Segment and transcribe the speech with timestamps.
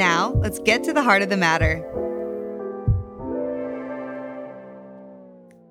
[0.00, 1.84] Now, let's get to the heart of the matter.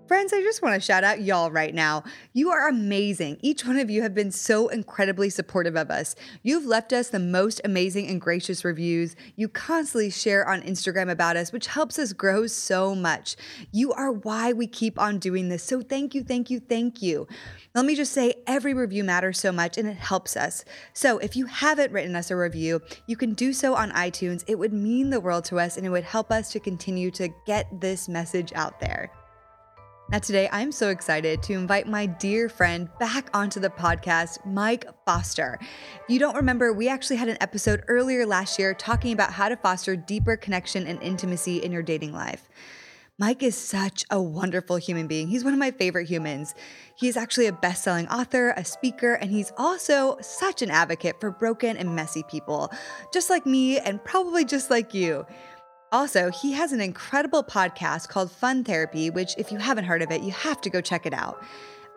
[0.09, 2.04] Friends, I just want to shout out y'all right now.
[2.34, 3.38] You are amazing.
[3.44, 6.16] Each one of you have been so incredibly supportive of us.
[6.41, 9.16] You've left us the most amazing and gracious reviews.
[9.36, 13.36] You constantly share on Instagram about us, which helps us grow so much.
[13.72, 15.62] You are why we keep on doing this.
[15.62, 17.28] So thank you, thank you, thank you.
[17.76, 20.66] Let me just say every review matters so much and it helps us.
[20.91, 24.44] So if you haven't written us a review, you can do so on iTunes.
[24.48, 27.30] It would mean the world to us and it would help us to continue to
[27.45, 29.11] get this message out there.
[30.11, 34.88] Now, today I'm so excited to invite my dear friend back onto the podcast, Mike
[35.05, 35.59] Foster.
[35.61, 39.49] If you don't remember, we actually had an episode earlier last year talking about how
[39.49, 42.49] to foster deeper connection and intimacy in your dating life.
[43.19, 45.27] Mike is such a wonderful human being.
[45.27, 46.55] He's one of my favorite humans.
[46.95, 51.30] He's actually a best selling author, a speaker, and he's also such an advocate for
[51.30, 52.71] broken and messy people,
[53.13, 55.25] just like me and probably just like you.
[55.92, 60.12] Also, he has an incredible podcast called Fun Therapy, which, if you haven't heard of
[60.12, 61.44] it, you have to go check it out.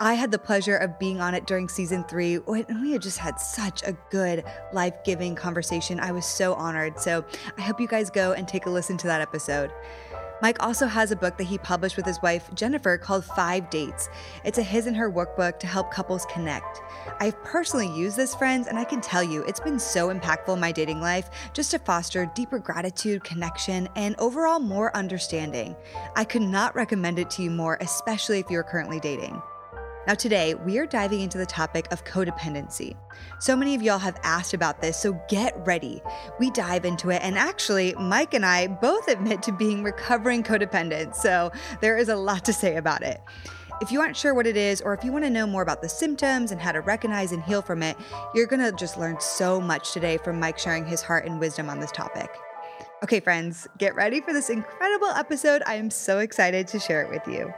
[0.01, 3.19] I had the pleasure of being on it during season three, and we had just
[3.19, 6.01] had such a good, life giving conversation.
[6.01, 6.99] I was so honored.
[6.99, 7.25] So
[7.59, 9.71] I hope you guys go and take a listen to that episode.
[10.43, 14.09] Mike also has a book that he published with his wife, Jennifer, called Five Dates.
[14.45, 16.83] It's a his and her workbook to help couples connect.
[17.21, 20.59] I've personally used this, friends, and I can tell you it's been so impactful in
[20.59, 25.77] my dating life just to foster deeper gratitude, connection, and overall more understanding.
[26.17, 29.41] I could not recommend it to you more, especially if you're currently dating.
[30.05, 32.97] Now, today we are diving into the topic of codependency.
[33.39, 36.03] So many of y'all have asked about this, so get ready.
[36.41, 41.15] We dive into it, and actually, Mike and I both admit to being recovering codependent,
[41.15, 43.21] so there is a lot to say about it.
[43.81, 45.83] If you aren't sure what it is, or if you want to know more about
[45.83, 47.97] the symptoms and how to recognize and heal from it,
[48.35, 51.71] you're going to just learn so much today from Mike sharing his heart and wisdom
[51.71, 52.29] on this topic.
[53.05, 55.63] Okay, friends, get ready for this incredible episode.
[55.65, 57.53] I am so excited to share it with you.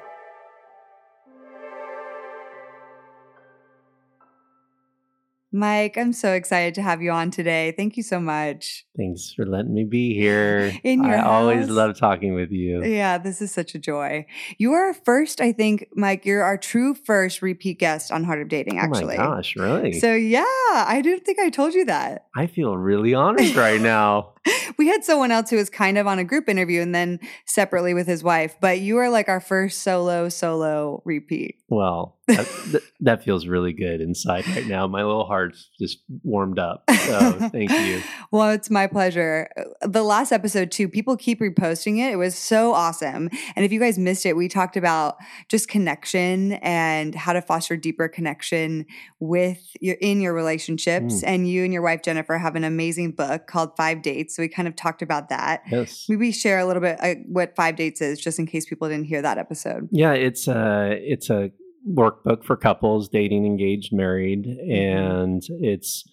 [5.54, 7.72] Mike, I'm so excited to have you on today.
[7.76, 8.84] Thank you so much.
[8.97, 10.72] Thanks for letting me be here.
[10.82, 11.26] In your I house.
[11.28, 12.82] always love talking with you.
[12.82, 14.26] Yeah, this is such a joy.
[14.59, 18.43] You are our first, I think, Mike, you're our true first repeat guest on Heart
[18.43, 19.14] of Dating, actually.
[19.14, 19.93] Oh my gosh, really?
[19.93, 22.26] So, yeah, I didn't think I told you that.
[22.34, 24.32] I feel really honored right now.
[24.78, 27.94] we had someone else who was kind of on a group interview and then separately
[27.94, 31.60] with his wife, but you are like our first solo, solo repeat.
[31.69, 34.87] Well, that, th- that feels really good inside right now.
[34.87, 36.84] My little heart's just warmed up.
[36.91, 38.03] So thank you.
[38.31, 39.49] well, it's my pleasure.
[39.82, 42.12] The last episode, too, people keep reposting it.
[42.12, 43.28] It was so awesome.
[43.56, 45.16] And if you guys missed it, we talked about
[45.49, 48.87] just connection and how to foster deeper connection
[49.21, 51.22] with your in your relationships.
[51.22, 51.25] Mm.
[51.26, 54.34] And you and your wife Jennifer have an amazing book called Five Dates.
[54.34, 55.62] So we kind of talked about that.
[55.71, 56.06] Yes.
[56.09, 59.06] Maybe share a little bit uh, what Five Dates is, just in case people didn't
[59.06, 59.89] hear that episode.
[59.93, 61.50] Yeah, it's a it's a
[61.89, 66.05] workbook for couples dating, engaged, married, and it's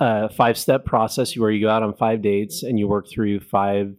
[0.00, 3.40] a five step process where you go out on five dates and you work through
[3.40, 3.94] five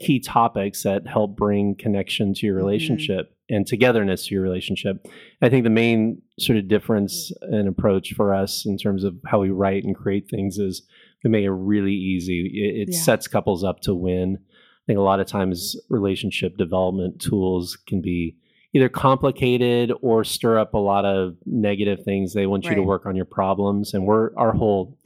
[0.00, 2.58] key topics that help bring connection to your Mhm.
[2.58, 5.04] relationship and togetherness to your relationship.
[5.42, 9.40] I think the main sort of difference and approach for us in terms of how
[9.40, 10.82] we write and create things is
[11.24, 12.46] we make it really easy.
[12.46, 13.00] It, it Yeah.
[13.00, 14.38] sets couples up to win.
[14.40, 18.36] I think a lot of times relationship development tools can be
[18.72, 22.32] either complicated or stir up a lot of negative things.
[22.34, 24.96] They want you to work on your problems, and we're our whole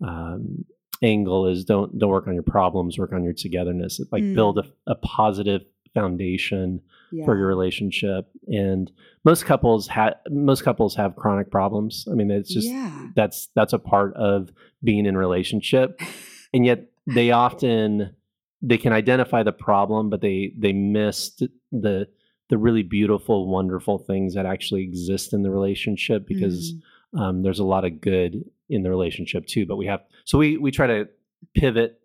[0.00, 0.64] um,
[1.02, 4.00] angle is don't don't work on your problems, work on your togetherness.
[4.12, 4.34] Like Mm.
[4.34, 6.80] build a, a positive foundation
[7.14, 7.24] Yeah.
[7.24, 8.28] for your relationship.
[8.48, 8.90] And
[9.24, 12.06] most couples have most couples have chronic problems.
[12.10, 13.08] I mean, it's just yeah.
[13.14, 14.50] that's that's a part of
[14.82, 16.00] being in relationship
[16.54, 18.14] and yet they often
[18.62, 22.08] they can identify the problem but they they missed the
[22.50, 26.72] the really beautiful wonderful things that actually exist in the relationship because
[27.14, 27.20] Mm.
[27.20, 30.56] um, there's a lot of good in the relationship too but we have so we
[30.58, 31.08] we try to
[31.54, 32.00] pivot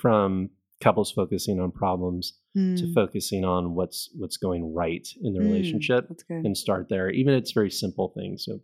[0.00, 2.34] from couples focusing on problems
[2.76, 2.94] to Mm.
[2.94, 5.44] focusing on what's what's going right in the Mm.
[5.50, 8.60] relationship and start there even if it's very simple things so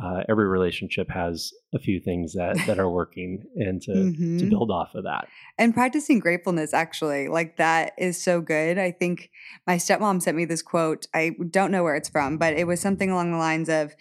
[0.00, 3.92] uh, every relationship has a few things that that are working and to
[4.38, 4.50] to Mhm.
[4.50, 5.26] build off of that.
[5.58, 8.78] And practicing gratefulness, actually, like that is so good.
[8.78, 9.30] I think
[9.66, 11.06] my stepmom sent me this quote.
[11.12, 13.94] I don't know where it's from, but it was something along the lines of,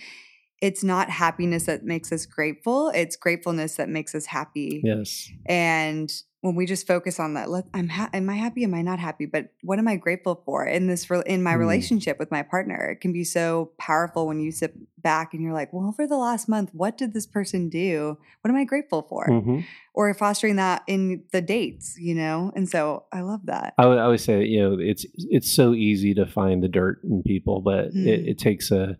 [0.61, 5.27] "It's not happiness that makes us grateful; it's gratefulness that makes us happy." Yes.
[5.47, 8.63] And when we just focus on that, let, I'm ha- am I happy?
[8.63, 9.25] Am I not happy?
[9.25, 11.59] But what am I grateful for in this re- in my Mm.
[11.59, 12.91] relationship with my partner?
[12.91, 16.15] It can be so powerful when you sit back and you're like, well, for the
[16.17, 18.17] last month, what did this person do?
[18.41, 19.25] What am I grateful for?
[19.25, 19.59] hmm
[19.93, 22.53] Or fostering that in the dates, you know.
[22.55, 23.73] And so I love that.
[23.77, 27.01] I, would- I always say, you know, it's it's so easy to find the dirt
[27.03, 28.07] in people, but Mm.
[28.07, 28.97] it, it takes a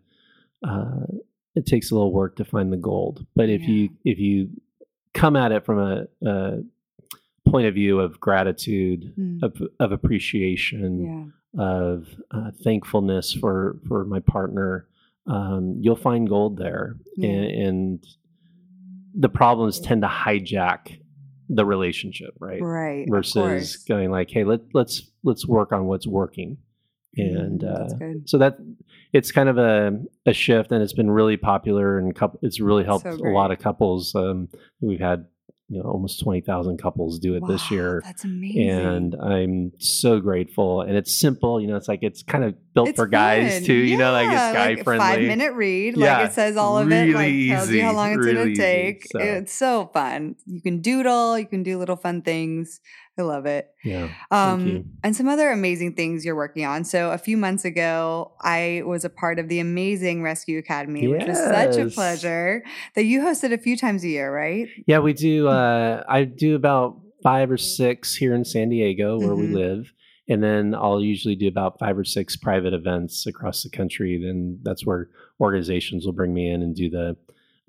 [0.68, 1.06] uh,
[1.56, 3.26] it takes a little work to find the gold.
[3.36, 3.68] But if Yeah.
[3.70, 4.50] you if you
[5.14, 6.64] come at it from a, a
[7.48, 9.44] point of view of gratitude, Mm.
[9.44, 11.26] of of appreciation, Yeah.
[11.64, 14.88] of uh, thankfulness for for my partner,
[15.28, 17.30] um, you'll find gold there, Yeah.
[17.30, 18.06] and, and
[19.14, 21.00] the problems tend to hijack
[21.50, 22.62] the relationship, right?
[22.62, 23.08] Right.
[23.10, 26.58] Versus going like, hey, let let's let's work on what's working,
[27.18, 28.58] and Mm, uh, so that
[29.14, 32.84] it's kind of a, a shift, and it's been really popular, and coup it's really
[32.84, 34.14] helped So a lot of couples.
[34.14, 34.50] Um,
[34.80, 35.26] we've had
[35.70, 38.70] you know almost twenty thousand couples do it this year That's amazing.
[38.70, 40.82] and I'm so grateful.
[40.82, 41.76] And it's simple, you know.
[41.76, 43.64] It's like it's kind of built It's for guys fun.
[43.66, 45.06] too, you know, like it's guy like friendly.
[45.06, 47.90] Five minute read, Yeah, like it says all of it, like really tells you how
[47.90, 49.06] easy, long it's really gonna easy, take.
[49.12, 49.20] so.
[49.20, 50.36] It's so fun.
[50.48, 52.80] You can doodle, you can do little fun things.
[53.20, 53.70] I love it.
[53.84, 54.10] Yeah.
[54.32, 56.84] Um, and some other amazing things you're working on.
[56.84, 61.28] So a few months ago, I was a part of the amazing Rescue Academy, which
[61.28, 62.64] was such a pleasure.
[62.96, 64.68] That you hosted a few times a year, right?
[64.88, 65.48] Yeah, we do.
[65.48, 69.54] Uh, I do about five or six here in San Diego where we Mhm.
[69.54, 69.94] live,
[70.30, 74.18] and then I'll usually do about five or six private events across the country.
[74.24, 75.10] Then that's where
[75.42, 77.18] organizations will bring me in and do the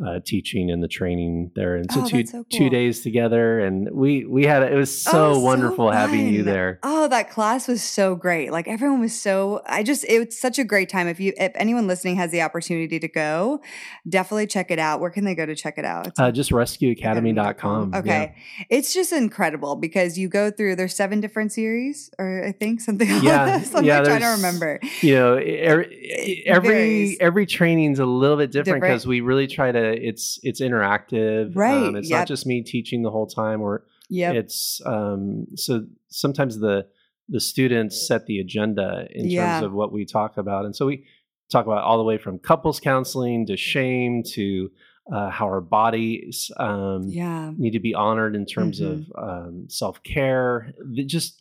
[0.06, 1.76] uh, teaching and the training there.
[1.76, 5.11] And so Oh, two so two days together, and we we had it was so
[5.31, 6.79] Oh, so wonderful having you there.
[6.82, 8.50] Oh, that class was so great.
[8.52, 11.06] Like everyone was so I just it was such a great time.
[11.08, 13.61] If you if anyone listening has the opportunity to go,
[14.08, 15.00] definitely check it out.
[15.00, 16.08] Where can they go to check it out?
[16.19, 17.94] Uh, just rescueacademy.com.
[17.94, 18.35] Okay.
[18.69, 23.08] It's just incredible because you go through there's seven different series or I think something
[23.23, 23.75] Yeah, like this.
[23.75, 24.81] I'm yeah, trying to remember.
[25.00, 28.82] you know every every, every training's a little bit different Different.
[28.82, 32.21] because we really try to it's it's interactive Right, um, it's yep.
[32.21, 36.87] not just me teaching the whole time or yeah, it's um so sometimes the
[37.29, 39.53] the students set the agenda in Yeah.
[39.61, 41.05] terms of what we talk about and so we
[41.51, 44.71] talk about all the way from couples counseling to shame to
[45.13, 47.51] uh, how our bodies um, yeah.
[47.57, 50.73] need to be honored in terms of um, self care.
[51.07, 51.40] Just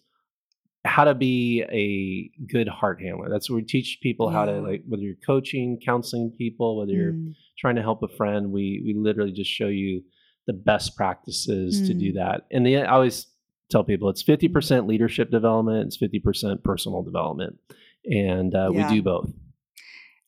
[0.85, 3.29] how to be a good heart handler.
[3.29, 7.13] That's what we teach people how to like whether you're coaching, counseling people, whether you're
[7.13, 7.35] Mm.
[7.57, 8.51] trying to help a friend.
[8.51, 10.03] We we literally just show you
[10.47, 12.15] the best practices to do Mm.
[12.15, 12.45] that.
[12.51, 13.27] And the, I always
[13.69, 17.57] tell people it's fifty percent leadership development, it's fifty percent personal development,
[18.05, 18.89] and uh, Yeah.
[18.89, 19.31] we do both.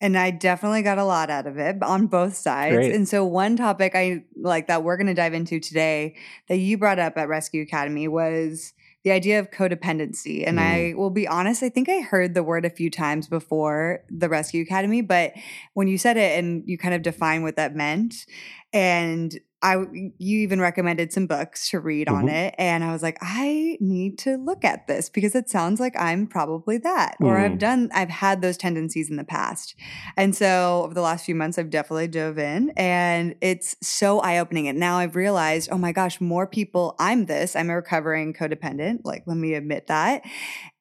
[0.02, 2.76] And I definitely got a lot out of it on both sides.
[2.76, 2.94] Great.
[2.96, 6.16] And so one topic I like that we're going to dive into today
[6.50, 10.48] that you brought up at Rescue Academy was the idea of codependency.
[10.48, 10.62] And Mm.
[10.62, 14.30] I will be honest, I think I heard the word a few times before the
[14.30, 15.34] Rescue Academy, but
[15.74, 18.26] when you said it and you kind of define what that meant
[18.74, 19.76] and I
[20.18, 22.34] you even recommended some books to read on Mhm.
[22.34, 25.94] it and I was like I need to look at this because it sounds like
[26.00, 27.60] I'm probably that or I've Mm.
[27.60, 29.76] done I've had those tendencies in the past.
[30.18, 34.68] And so over the last few months I've definitely dove in and it's so eye-opening
[34.68, 39.02] and now I've realized oh my gosh more people I'm this I'm a recovering codependent
[39.04, 40.24] like let me admit that.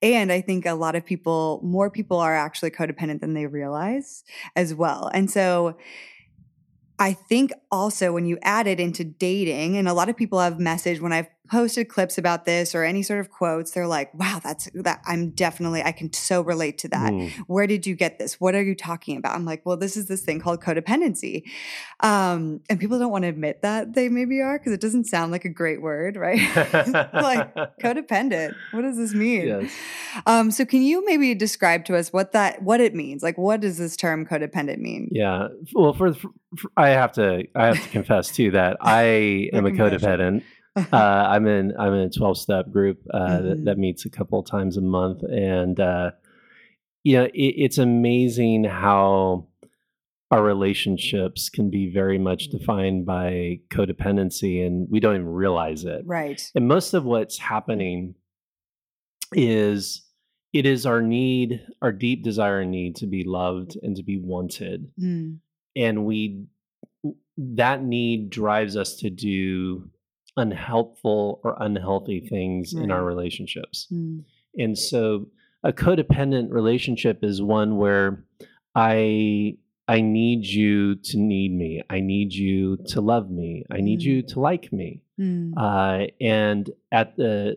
[0.03, 4.25] And I think a lot of people more people are actually codependent than they realize
[4.57, 5.11] as well.
[5.13, 5.77] And so
[7.01, 10.59] I think also when you add it into dating, and a lot of people have
[10.59, 14.41] messaged when I've posted clips about this or any sort of quotes, they're like, wow,
[14.43, 17.13] that's that I'm definitely, I can so relate to that.
[17.13, 17.31] Mm.
[17.49, 18.41] Where did you get this?
[18.41, 19.35] What are you talking about?
[19.35, 21.43] I'm like, well, this is this thing called codependency.
[22.01, 25.33] Um, and people don't want to admit that they maybe are because it doesn't sound
[25.33, 26.39] like a great word, right?
[27.13, 28.55] like codependent.
[28.71, 29.49] What does this mean?
[29.49, 29.73] Yes.
[30.27, 33.23] Um, so can you maybe describe to us what that what it means?
[33.23, 35.09] Like what does this term codependent mean?
[35.11, 35.49] Yeah.
[35.75, 36.31] Well, for, for,
[36.77, 39.99] I have to I have to confess too that I am a confession.
[39.99, 40.43] codependent.
[40.93, 40.97] Uh,
[41.29, 43.43] I'm in I'm in a 12 step group uh, Mhm.
[43.49, 46.13] that, that meets a couple times a month, and uh,
[47.05, 49.49] you know it, it's amazing how
[50.31, 56.03] our relationships can be very much defined by codependency, and we don't even realize it.
[56.07, 56.41] Right.
[56.55, 58.15] And most of what's happening
[59.33, 60.03] is
[60.53, 64.19] it is our need, our deep desire and need to be loved and to be
[64.19, 65.39] wanted Mm.
[65.77, 66.45] and we
[67.37, 69.89] that need drives us to do
[70.37, 73.89] unhelpful or unhealthy things in our relationships.
[73.93, 74.25] Mm.
[74.59, 75.27] And so
[75.63, 78.25] a codependent relationship is one where
[78.75, 79.57] I
[79.89, 81.83] I need you to need me.
[81.91, 83.65] I need you to love me.
[83.73, 84.05] I need Mm.
[84.05, 85.03] you to like me.
[85.19, 85.53] Mm.
[85.57, 87.57] Uh, and at the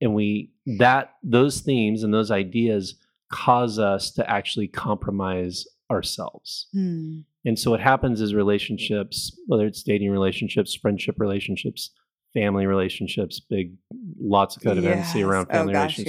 [0.00, 2.96] and we that those themes and those ideas
[3.30, 6.66] cause us to actually compromise ourselves.
[6.74, 7.24] Mm.
[7.44, 11.90] And so what happens is relationships, whether it's dating relationships, friendship relationships,
[12.34, 13.74] family relationships, big
[14.20, 15.16] lots of codependency Yes.
[15.16, 16.08] around Oh family gosh, relationships.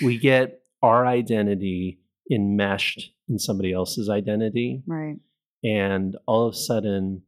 [0.00, 0.06] yeah.
[0.06, 4.82] We get our identity enmeshed in somebody else's identity.
[4.86, 5.16] Right.
[5.64, 7.22] And all of a sudden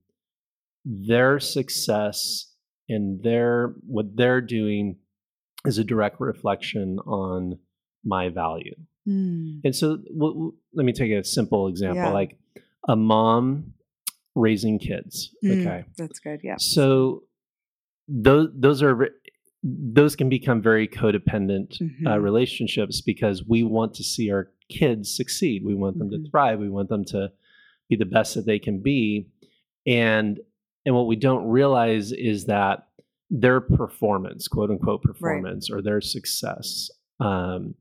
[0.85, 2.53] their success
[2.89, 4.97] and their what they're doing
[5.65, 7.59] is a direct reflection on
[8.05, 8.75] my value.
[9.09, 9.61] Mm.
[9.65, 12.11] And so, w- w- let me take a simple example, Yeah.
[12.13, 12.37] like
[12.89, 13.73] a mom
[14.35, 15.35] raising kids.
[15.45, 15.61] Mm.
[15.61, 16.41] Okay, That's good.
[16.43, 16.57] Yeah.
[16.59, 17.23] so
[18.09, 19.09] those those are
[19.63, 22.23] those can become very codependent uh, Mhm.
[22.23, 25.65] relationships because we want to see our kids succeed.
[25.65, 26.25] We want them Mhm.
[26.25, 26.59] to thrive.
[26.61, 27.33] We want them to
[27.89, 29.29] be the best that they can be,
[29.87, 30.41] and
[30.87, 32.89] and what we don't realize is that
[33.31, 37.75] their performance, quote unquote performance, or their success, um,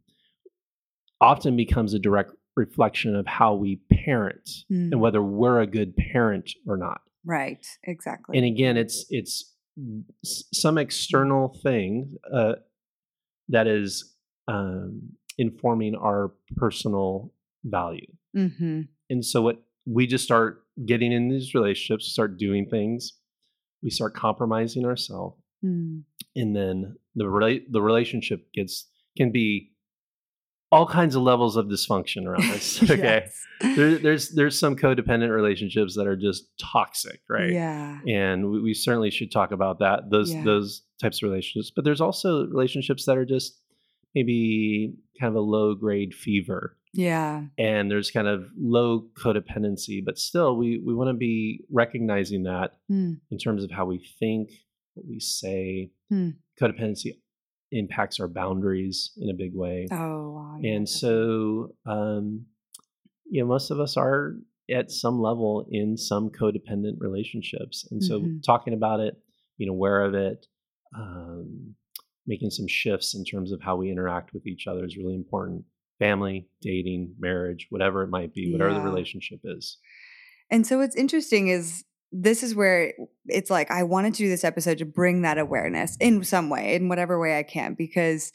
[1.19, 4.91] often becomes a direct reflection of how we parent Mm.
[4.91, 7.01] and whether we're a good parent or not.
[7.25, 7.65] Right.
[7.83, 8.37] Exactly.
[8.37, 9.53] And again, it's it's
[10.23, 12.53] some external thing uh,
[13.49, 14.15] that is
[14.47, 15.01] um,
[15.37, 17.33] informing our personal
[17.63, 18.05] value.
[18.35, 18.81] mm-hmm.
[19.09, 23.13] And so, what we just start getting in these relationships, start doing things,
[23.81, 26.03] we start compromising ourselves, Mm.
[26.35, 29.71] and then the rela- the relationship gets can be
[30.73, 32.81] all kinds of levels of dysfunction around us.
[32.91, 33.75] Okay, Yes.
[33.77, 37.51] there, there's there's some codependent relationships that are just toxic, right?
[37.51, 37.99] Yeah.
[38.07, 40.43] and we, we certainly should talk about that those Yeah.
[40.43, 40.69] those
[41.01, 43.49] types of relationships but there's also relationships that are just
[44.15, 47.43] maybe kind of a low grade fever Yeah.
[47.57, 52.71] and there's kind of low codependency but still we we want to be recognizing that
[52.91, 53.19] Mm.
[53.31, 54.49] in terms of how we think
[54.95, 56.29] what we say Hmm.
[56.61, 57.09] codependency
[57.73, 60.57] impacts our boundaries in a big way Oh, wow.
[60.59, 62.45] yeah, and so um
[63.29, 64.35] you know most of us are
[64.69, 68.43] at some level in some codependent relationships and so Mhm.
[68.43, 69.15] talking about it
[69.57, 70.47] being aware of it
[70.95, 71.75] um,
[72.27, 75.65] making some shifts in terms of how we interact with each other is really important
[75.99, 79.77] family dating marriage whatever it might be whatever the relationship is
[80.49, 81.83] And so what's interesting is
[82.15, 82.93] this is where
[83.25, 86.75] it's like I wanted to do this episode to bring that awareness in some way,
[86.75, 88.31] in whatever way I can, because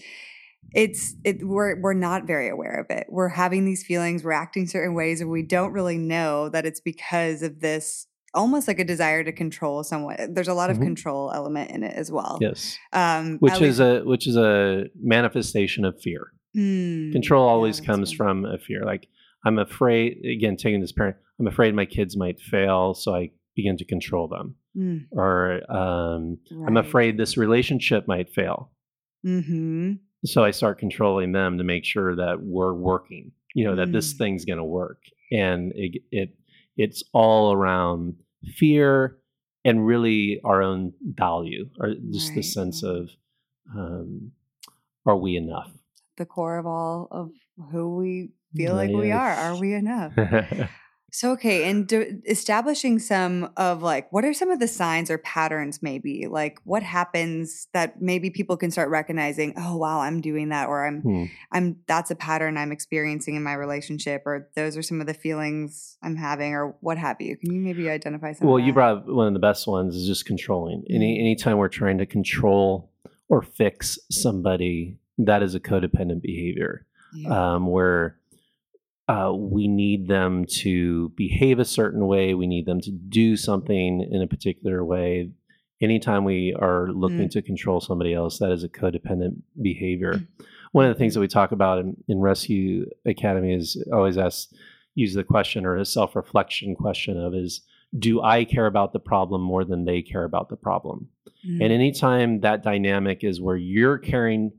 [0.72, 3.06] it's it we're we're not very aware of it.
[3.08, 6.80] We're having these feelings, we're acting certain ways, and we don't really know that it's
[6.80, 10.16] because of this almost like a desire to control someone.
[10.34, 10.82] There's a lot of Mhm.
[10.82, 12.38] control element in it as well.
[12.42, 17.76] yes Um which is least- a which is a manifestation of fear Mm, control always
[17.76, 18.16] that's comes right.
[18.16, 19.06] from a fear like
[19.44, 23.76] i'm afraid again taking this parent i'm afraid my kids might fail so i begin
[23.76, 25.36] to control them Mm, or
[25.80, 28.70] um, i'm afraid this relationship might fail
[29.26, 29.98] Mhm.
[30.24, 33.24] so i start controlling them to make sure that we're working
[33.56, 34.18] you know that this Mm.
[34.18, 35.00] thing's going to work
[35.32, 36.30] and it, it
[36.84, 38.14] it's all around
[38.60, 39.18] fear
[39.64, 40.92] and really our own
[41.24, 43.10] value or just the sense of
[43.76, 44.30] um,
[45.04, 45.70] are we enough
[46.16, 47.30] The core of all of
[47.72, 49.34] who we feel like we are.
[49.46, 50.12] Are we enough?
[51.10, 55.18] So okay, and do, establishing some of like what are some of the signs or
[55.18, 60.50] patterns maybe like what happens that maybe people can start recognizing oh wow I'm doing
[60.50, 61.24] that or I'm Hmm.
[61.50, 65.14] I'm that's a pattern I'm experiencing in my relationship or those are some of the
[65.14, 68.98] feelings I'm having or what have you can you maybe identify some Well, you brought
[68.98, 70.84] up one of the best ones is just controlling.
[70.90, 71.20] Any Mm.
[71.20, 72.90] anytime we're trying to control
[73.30, 76.84] or fix somebody, that is a codependent behavior.
[77.14, 77.54] Yeah.
[77.54, 78.17] Um, where
[79.08, 84.06] uh, we need them to behave a certain way, we need them to do something
[84.10, 85.30] in a particular way.
[85.80, 87.30] Anytime we are looking Mm.
[87.30, 90.20] to control somebody else, that is a codependent behavior.
[90.72, 91.14] One of the things Mhm.
[91.14, 94.50] that we talk about in, in Rescue Academy is always ask,
[94.94, 97.62] use the question or a self reflection question of is,
[97.98, 101.08] do I care about the problem more than they care about the problem?
[101.48, 101.62] Mm.
[101.62, 104.52] And anytime that dynamic is where you're caring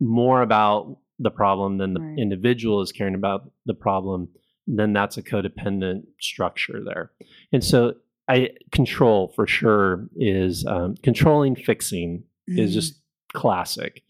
[0.00, 2.18] more about the problem than the Right.
[2.18, 4.28] individual is caring about the problem,
[4.66, 7.10] then that's a codependent structure there.
[7.52, 7.94] And so,
[8.28, 12.74] I control for sure is um, controlling, fixing is Mm.
[12.74, 13.00] just
[13.32, 14.02] classic.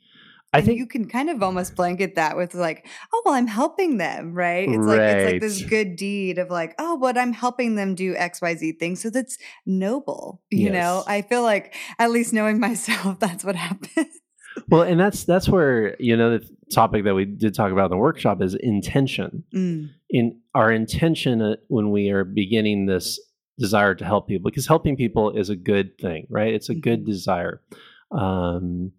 [0.53, 3.47] I and think you can kind of almost blanket that with like, oh well, I'm
[3.47, 4.69] helping them, right?
[4.69, 8.17] It's like it's like this good deed of like, oh, but I'm helping them do
[8.17, 9.01] X, Y, Z things.
[9.03, 9.37] So that's
[9.67, 10.43] noble.
[10.51, 14.21] You know, I feel like at least knowing myself, that's what happens.
[14.69, 17.91] Well, and that's that's where you know the topic that we did talk about in
[17.91, 19.45] the workshop is intention.
[19.55, 23.21] Mm, in our intention uh, when we are beginning this
[23.59, 27.03] desire to help people because helping people is a good thing right it's a good
[27.03, 27.07] Mhm.
[27.07, 27.61] desire
[28.13, 28.93] um,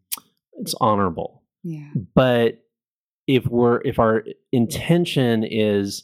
[0.60, 1.90] it's honorable yeah.
[2.14, 2.60] but
[3.26, 6.04] if we're if our intention is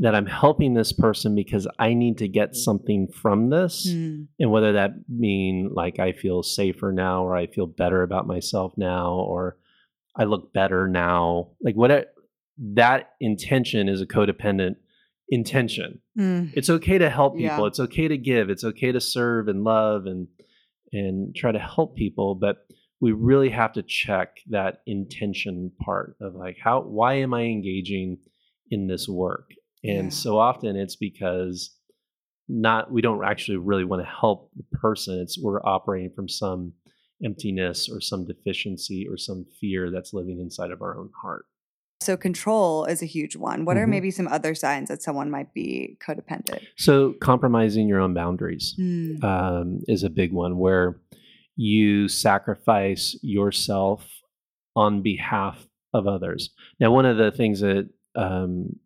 [0.00, 3.88] that i'm helping this person because i need to get something from this.
[3.88, 8.26] Mm, and whether that mean like i feel safer now or i feel better about
[8.26, 9.56] myself now or
[10.16, 12.14] i look better now like what
[12.58, 14.76] that intention is a codependent
[15.28, 15.98] intention.
[16.18, 17.60] Mm, it's okay to help people.
[17.60, 17.66] Yeah.
[17.66, 18.50] it's okay to give.
[18.50, 20.28] It's okay to serve and love and
[20.92, 22.66] and try to help people but
[23.00, 28.18] we really have to check that intention part of like how why am i engaging
[28.70, 29.50] in this work
[29.84, 30.08] and Yeah.
[30.08, 31.76] so often it's because
[32.48, 36.72] not we don't actually really want to help the person it's we're operating from some
[37.24, 41.46] emptiness or some deficiency or some fear that's living inside of our own heart
[42.02, 43.64] So control is a huge one.
[43.64, 43.90] What are Mhm.
[43.90, 46.66] maybe some other signs that someone might be codependent?
[46.76, 51.00] so compromising your own boundaries Mm, um, is a big one where
[51.54, 54.08] you sacrifice yourself
[54.74, 56.50] on behalf of others.
[56.80, 58.80] Now, one of the things that um,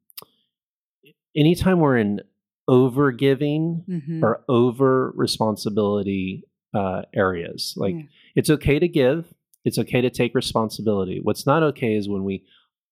[1.37, 2.21] anytime we're in
[2.69, 4.23] over giving mhm.
[4.23, 8.03] or over responsibility uh, areas, like Yeah.
[8.35, 9.33] it's okay to give,
[9.65, 11.21] it's okay to take responsibility.
[11.23, 12.45] What's not okay is when we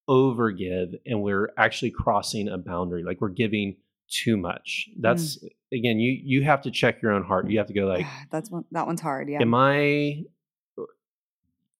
[0.07, 3.77] over give and we're actually crossing a boundary, like we're giving
[4.09, 4.89] too much.
[4.99, 7.49] That's again, you you have to check your own heart.
[7.49, 8.65] You have to go like, That's one.
[8.71, 9.29] That one's hard.
[9.29, 9.41] Yeah.
[9.41, 10.25] am I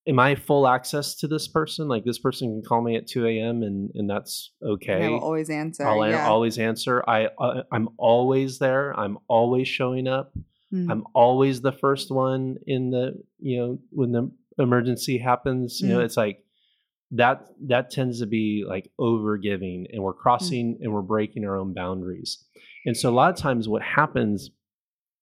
[0.07, 1.87] am I full access to this person?
[1.87, 3.63] Like this person can call me at two a.m.
[3.63, 5.05] and and that's And okay.
[5.05, 5.85] I will always answer.
[5.87, 6.27] I'll yeah.
[6.27, 7.03] always answer.
[7.07, 8.97] I uh, I'm always there.
[8.99, 10.33] I'm always showing up.
[10.73, 15.79] Mm, I'm always the first one in the you know when the emergency happens.
[15.81, 16.05] You know, Mm.
[16.05, 16.43] it's like
[17.11, 21.55] that that tends to be like over giving, and we're crossing and we're breaking our
[21.57, 22.43] own boundaries.
[22.85, 24.49] And so a lot of times, what happens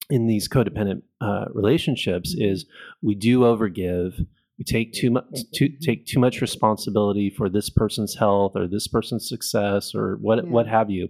[0.10, 2.66] in these codependent uh, relationships is
[3.02, 4.26] we do overgive.
[4.60, 8.88] We take too much to take too much responsibility for this person's health or this
[8.88, 10.50] person's success or what Yeah.
[10.52, 11.10] what have you.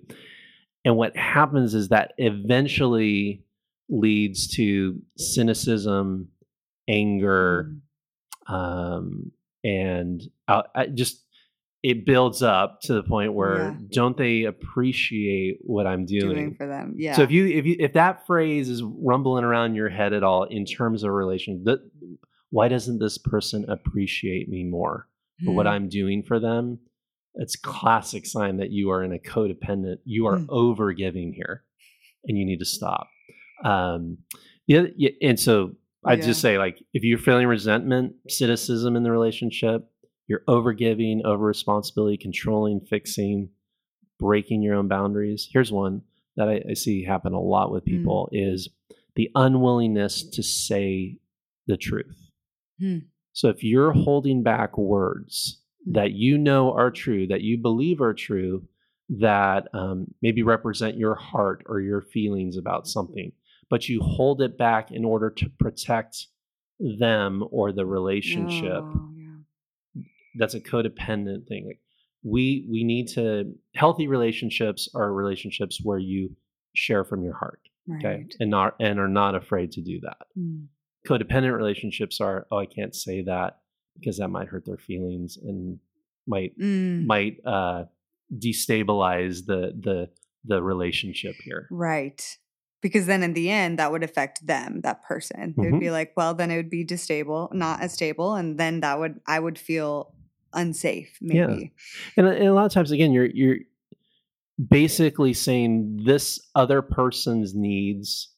[0.85, 3.43] And what happens is that eventually
[3.89, 6.29] leads to cynicism,
[6.87, 7.71] anger,
[8.49, 9.31] mm, um,
[9.63, 11.21] and uh, I just
[11.83, 13.77] it builds up to the point where Yeah.
[13.91, 16.29] don't they appreciate what I'm doing?
[16.35, 16.95] doing for them.
[16.97, 17.13] Yeah.
[17.17, 20.45] So if you if you if that phrase is rumbling around your head at all
[20.45, 21.79] in terms of relation, that
[22.53, 25.07] why doesn't this person appreciate me more
[25.43, 26.77] for what Mm, I'm doing for them?
[27.35, 29.97] It's classic sign that you are in a codependent.
[30.05, 30.45] You are Mm.
[30.49, 31.63] over giving here,
[32.25, 33.07] and you need to stop.
[33.63, 34.19] Um,
[34.67, 36.25] yeah, yeah, and so I'd Yeah.
[36.25, 39.89] just say like if you're feeling resentment, cynicism in the relationship,
[40.27, 43.49] you're over giving, over responsibility, controlling, fixing,
[44.19, 45.49] breaking your own boundaries.
[45.51, 46.03] Here's one
[46.35, 47.87] that I, I see happen a lot with Mm.
[47.97, 48.69] people is
[49.15, 51.17] the unwillingness to say
[51.67, 52.22] the truth.
[52.83, 52.97] Hmm.
[53.31, 55.93] So if you're holding back words Hmm.
[55.93, 58.67] that you know are true, that you believe are true,
[59.09, 63.31] that um, maybe represent your heart or your feelings about something,
[63.69, 66.27] but you hold it back in order to protect
[66.79, 70.01] them or the relationship, Oh, yeah.
[70.35, 71.65] that's a codependent thing.
[71.67, 71.79] Like
[72.23, 76.35] we we need to healthy relationships are relationships where you
[76.75, 77.61] share from your heart,
[77.97, 78.35] okay, Right.
[78.39, 80.27] and not and are not afraid to do that.
[80.37, 80.67] Mm,
[81.07, 83.59] Codependent relationships are oh I can't say that
[83.99, 85.79] because that might hurt their feelings and
[86.27, 87.85] might mm, might uh,
[88.35, 90.09] destabilize the the
[90.45, 91.67] the relationship here.
[91.71, 92.37] Right.
[92.81, 95.53] Because then in the end, that would affect them, that person.
[95.57, 98.35] It would be like, well, then it would be distable, not as stable.
[98.35, 100.13] And then that would, I would feel
[100.51, 101.47] unsafe, Yeah.
[101.47, 101.71] maybe.
[102.17, 103.59] And, a- and a lot of times, again, you're you're
[104.69, 108.29] basically saying this other person's needs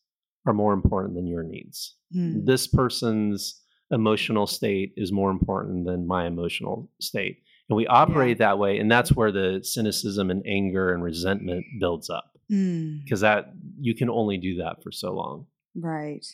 [0.45, 1.95] are more important than your needs.
[2.15, 8.38] Mm, This person's emotional state is more important than my emotional state, and we operate
[8.39, 13.04] that way, and that's where the cynicism and anger and resentment builds up mm.
[13.04, 15.47] because that you can only do that for so long.
[15.78, 16.25] Right.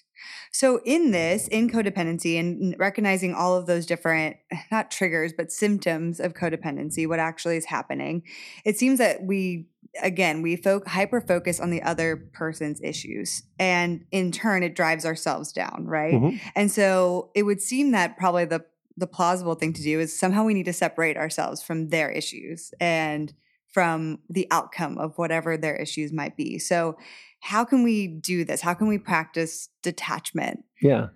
[0.52, 4.38] So, in this, in codependency, and recognizing all of those different,
[4.72, 8.24] not triggers, but symptoms of codependency, what actually is happening,
[8.66, 9.68] it seems that we,
[10.02, 13.44] again, we fo- hyper focus on the other person's issues.
[13.60, 16.14] And in turn, it drives ourselves down, right?
[16.14, 16.40] Mhm.
[16.56, 18.66] And so, it would seem that probably the
[18.98, 22.72] the plausible thing to do is somehow we need to separate ourselves from their issues
[22.80, 23.34] and
[23.70, 26.60] from the outcome of whatever their issues might be.
[26.60, 26.98] So,
[27.40, 28.62] how can we do this?
[28.62, 30.64] How can we practice detachment?
[30.82, 31.08] Yeah.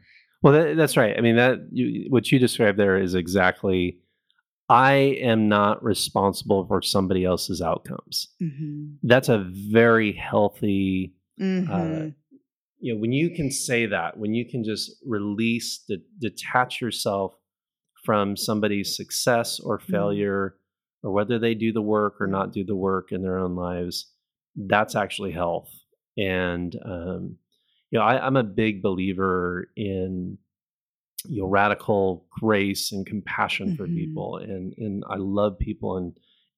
[0.42, 1.16] Well, that, that's right.
[1.18, 4.00] I mean, that you, what you described there is exactly.
[4.68, 8.30] I am not responsible for somebody else's outcomes.
[8.42, 8.96] Mm-hmm.
[9.04, 11.14] That's a very healthy.
[11.40, 11.72] Mm-hmm.
[11.72, 12.12] Uh,
[12.80, 17.36] you know, when you can say that, when you can just release, de- detach yourself
[18.04, 19.92] from somebody's success or Mm-hmm.
[19.92, 20.56] failure,
[21.04, 24.12] or whether they do the work or not do the work in their own lives,
[24.56, 25.70] that's actually health.
[26.18, 27.38] And um,
[27.92, 30.40] you know, I, I'm a big believer in
[31.30, 33.96] you know radical grace and compassion for Mhm.
[33.96, 36.14] people, and and I love people and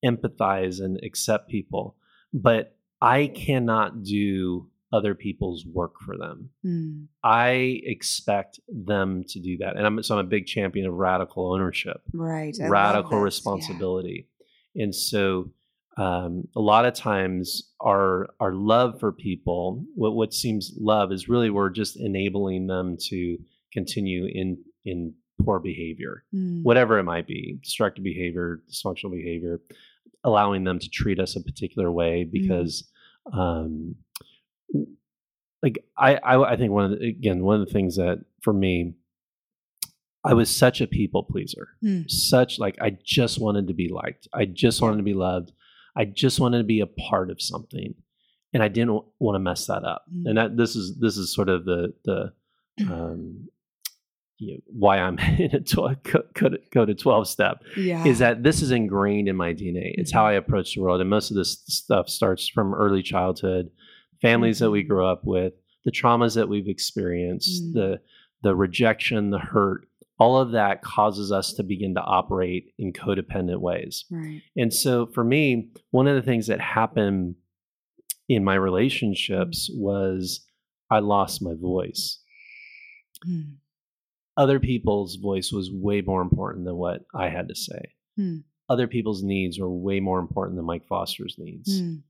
[0.06, 1.96] empathize and accept people,
[2.34, 6.50] but I cannot do other people's work for them.
[6.66, 7.08] Mm.
[7.24, 11.52] I expect them to do that, and I'm so I'm a big champion of radical
[11.54, 12.56] ownership Right.
[12.62, 13.18] I radical this.
[13.18, 13.24] Yeah.
[13.24, 14.28] responsibility.
[14.76, 15.52] And so
[15.98, 21.28] um, a lot of times our our love for people, what what seems love is
[21.28, 23.38] really we're just enabling them to
[23.78, 24.48] continue in
[24.92, 25.14] in
[25.44, 26.64] poor behavior, Mm.
[26.64, 29.56] whatever it might be, destructive behavior, dysfunctional behavior,
[30.24, 32.74] allowing them to treat us a particular way because
[33.42, 33.72] um
[35.64, 38.54] like I, I I think one of the, again one of the things that for
[38.54, 38.94] me
[40.24, 42.10] I was such a people pleaser Mm.
[42.10, 44.28] such like I just wanted to be liked.
[44.34, 45.52] I just wanted to be loved.
[45.96, 47.90] I just wanted to be a part of something,
[48.54, 50.04] and I didn't want to mess that up.
[50.14, 50.24] Mm.
[50.28, 52.20] And that this is this is sort of the the
[52.94, 53.48] um,
[54.40, 58.06] you know, why I'm in a tw- go, go to, go to twelve step Yeah.
[58.06, 59.94] is that this is ingrained in my DNA.
[59.96, 63.70] It's how I approach the world, and most of this stuff starts from early childhood,
[64.22, 64.88] families that we Mhm.
[64.90, 65.54] grew up with,
[65.86, 67.74] the traumas that we've experienced, Mm.
[67.74, 68.02] the
[68.44, 69.88] the rejection, the hurt.
[70.20, 74.06] All of that causes us to begin to operate in codependent ways.
[74.12, 74.42] right.
[74.56, 77.36] And so for me, one of the things that happened
[78.30, 80.46] in my relationships was
[80.92, 82.20] I lost my voice.
[83.28, 83.56] Mm.
[84.38, 87.92] Other people's voice was way more important than what I had to say.
[88.16, 88.38] Hmm.
[88.70, 91.82] Other people's needs were way more important than Mike Foster's needs.
[91.82, 92.02] Mm.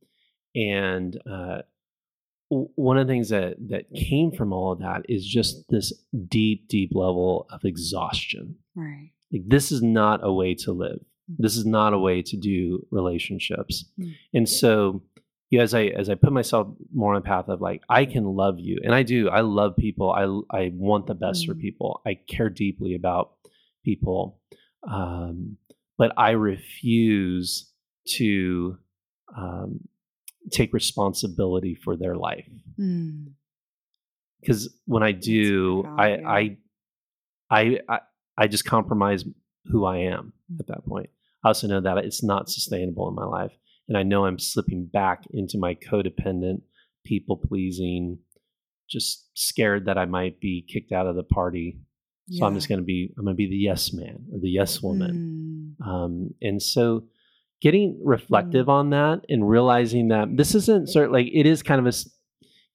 [0.55, 1.61] And uh,
[2.49, 5.93] w- one of the things that that came from all of that is just this
[6.27, 8.55] deep, deep level of exhaustion.
[8.75, 9.11] Right.
[9.31, 10.99] Like, this is not a way to live.
[11.37, 13.85] This is not a way to do relationships.
[13.99, 14.15] Mm.
[14.33, 15.03] And so,
[15.49, 18.05] you know, as I as I put myself more on a path of like I
[18.05, 19.29] can love you, and I do.
[19.29, 20.11] I love people.
[20.11, 20.23] I
[20.57, 21.61] I want the best for Mm.
[21.61, 22.01] people.
[22.05, 23.31] I care deeply about
[23.85, 24.39] people,
[24.83, 25.57] um,
[25.97, 27.71] but I refuse
[28.17, 28.77] to
[29.37, 29.79] um,
[30.51, 33.31] take responsibility for their life Mm.
[34.41, 36.07] because when I do, I.
[36.15, 36.57] I,
[37.49, 37.99] I, I,
[38.37, 39.23] I just compromise
[39.71, 41.09] who I am at that point.
[41.43, 43.53] I also know that it's not sustainable in my life,
[43.87, 46.61] and I know I'm slipping back into my codependent,
[47.05, 48.19] people pleasing,
[48.89, 51.79] just scared that I might be kicked out of the party.
[52.29, 54.49] So I'm just going to be, I'm going to be the yes man or the
[54.49, 55.75] yes woman.
[55.81, 55.87] Mm.
[55.87, 57.05] Um, and so
[57.61, 61.79] getting reflective on that and realizing that this isn't sort of like it is kind
[61.79, 61.97] of a,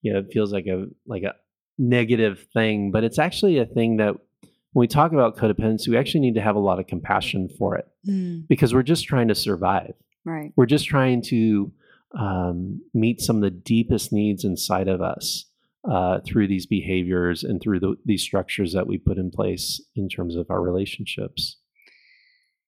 [0.01, 1.35] you know it feels like a like a
[1.79, 4.15] negative thing but it's actually a thing that
[4.73, 7.77] when we talk about codependency we actually need to have a lot of compassion for
[7.77, 8.49] it Mm.
[8.49, 9.93] because we're just trying to survive
[10.25, 10.53] Right.
[10.57, 11.73] we're just trying to
[12.19, 15.47] um, meet some of the deepest needs inside of us
[15.91, 20.09] uh, through these behaviors and through the, these structures that we put in place in
[20.09, 21.57] terms of our relationships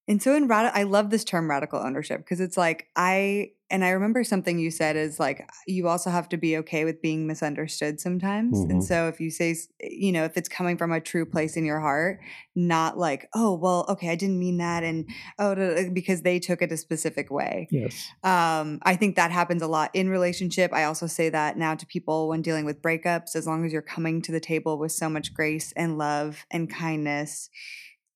[0.06, 3.84] And so in radical, I love this term radical ownership because it's like I and
[3.84, 7.26] I remember something you said is like you also have to be okay with being
[7.26, 8.56] misunderstood sometimes.
[8.56, 8.70] Mhm.
[8.70, 11.64] And so if you say, you know, if it's coming from a true place in
[11.64, 12.20] your heart,
[12.54, 15.10] not like, oh well, okay, I didn't mean that, and
[15.40, 17.66] oh, because they took it a specific way.
[17.72, 20.72] yes Um, I think that happens a lot in relationship.
[20.72, 23.82] I also say that now to people when dealing with breakups, as long as you're
[23.82, 27.50] coming to the table with so much grace and love and kindness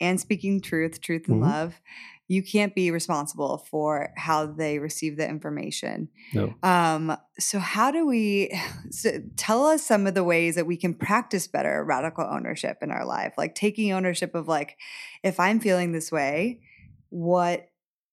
[0.01, 1.43] and speaking truth, truth and Mhm.
[1.43, 1.81] love,
[2.29, 6.11] you can't be responsible for how they receive the information.
[6.35, 8.57] no Um, so how do we
[8.91, 12.91] so tell us some of the ways that we can practice better radical ownership in
[12.91, 13.35] our life?
[13.37, 14.77] Like taking ownership of like,
[15.25, 16.61] if I'm feeling this way,
[17.09, 17.69] what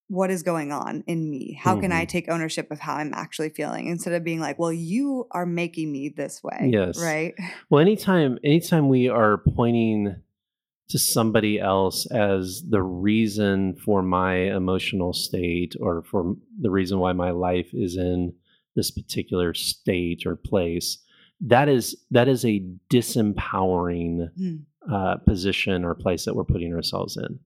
[0.08, 1.60] what is going on in me?
[1.60, 4.72] How can I take ownership of how I'm actually feeling instead of being like, well,
[4.72, 6.70] you are making me this way.
[6.72, 7.02] Yes.
[7.02, 7.34] Right.
[7.72, 10.16] Well, anytime anytime we are pointing
[10.90, 17.12] to somebody else as the reason for my emotional state or for the reason why
[17.14, 18.34] my life is in
[18.76, 21.00] this particular state or place,
[21.42, 24.62] that is that is a disempowering Mm.
[24.92, 27.40] uh, position or place that we're putting ourselves in.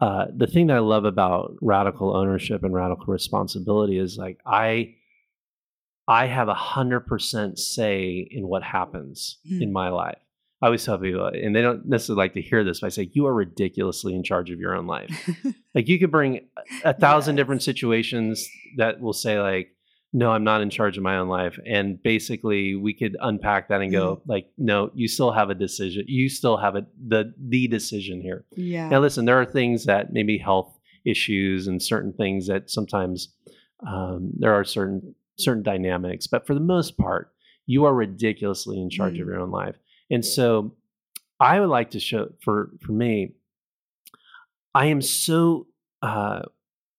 [0.00, 4.94] Uh, the thing that I love about radical ownership and radical responsibility is like I
[6.08, 9.62] I have a hundred percent say in what happens Hmm.
[9.62, 10.18] in my life.
[10.62, 13.10] I always tell people, and they don't necessarily like to hear this, but I say
[13.14, 15.30] you are ridiculously in charge of your own life.
[15.74, 16.48] like you could bring
[16.84, 17.40] a thousand Yes.
[17.42, 18.46] different situations
[18.76, 19.74] that will say like
[20.12, 23.80] no i'm not in charge of my own life and basically we could unpack that
[23.80, 24.30] and go Mm-hmm.
[24.30, 28.44] like no you still have a decision you still have a the the decision here
[28.56, 28.88] yeah.
[28.88, 33.28] now listen there are things that maybe health issues and certain things that sometimes
[33.86, 37.32] um, there are certain certain dynamics but for the most part
[37.66, 39.30] you are ridiculously in charge of Mm.
[39.30, 39.76] your own life
[40.10, 40.72] and so
[41.38, 43.32] i would like to show for for me
[44.74, 45.66] i am so
[46.02, 46.42] uh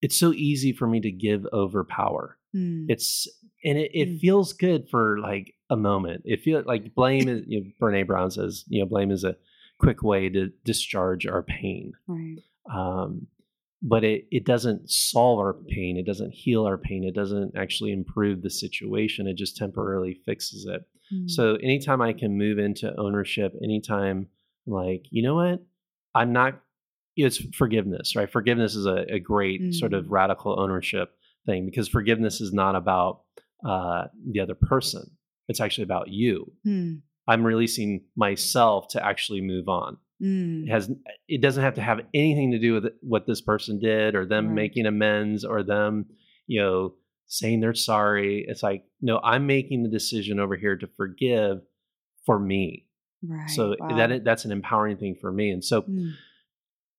[0.00, 2.36] it's so easy for me to give over power.
[2.56, 2.86] Mm.
[2.88, 3.28] it's
[3.64, 4.20] and it, it Mm.
[4.20, 6.22] feels good for like a moment.
[6.24, 9.36] It feels like blame is you know, brene brown says you know blame is a
[9.78, 11.92] quick way to discharge our pain.
[12.06, 12.36] Right.
[12.72, 13.26] um,
[13.84, 15.96] but it, it doesn't solve our pain.
[15.96, 17.02] It doesn't heal our pain.
[17.04, 19.26] It doesn't actually improve the situation.
[19.26, 21.28] It just temporarily fixes it Mm.
[21.30, 24.28] so anytime i can move into ownership anytime
[24.66, 25.62] like you know what
[26.14, 26.60] i'm not
[27.16, 30.10] it's forgiveness right forgiveness is a, a great sort of Mm.
[30.10, 31.10] radical ownership
[31.46, 33.22] thing because forgiveness is not about
[33.64, 35.04] uh, the other person
[35.48, 37.00] it's actually about you Mm.
[37.28, 40.64] i'm releasing myself to actually move on Mm.
[40.66, 40.88] it has
[41.28, 44.46] it doesn't have to have anything to do with what this person did or them
[44.46, 44.54] Right.
[44.54, 46.06] making amends or them
[46.46, 46.94] you know
[47.26, 51.60] saying they're sorry it's like no i'm making the decision over here to forgive
[52.26, 52.86] for me
[53.24, 53.48] Right.
[53.50, 53.96] so wow.
[53.96, 56.12] that that's an empowering thing for me and so Mm.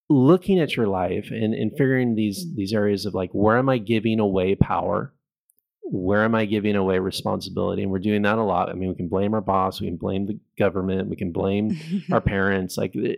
[0.10, 2.56] looking at your life and, and figuring these Mm.
[2.56, 5.14] these areas of like where am i giving away power
[5.82, 8.96] where am i giving away responsibility and we're doing that a lot i mean we
[8.96, 11.78] can blame our boss we can blame the government we can blame
[12.12, 13.16] our parents like eh,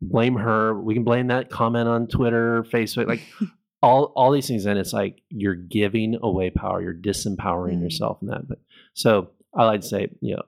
[0.00, 3.20] blame her we can blame that comment on twitter facebook like
[3.86, 7.82] all all these things and it's like you're giving away power you're disempowering Mm.
[7.82, 8.58] yourself in that but
[8.94, 10.42] so i like to say you know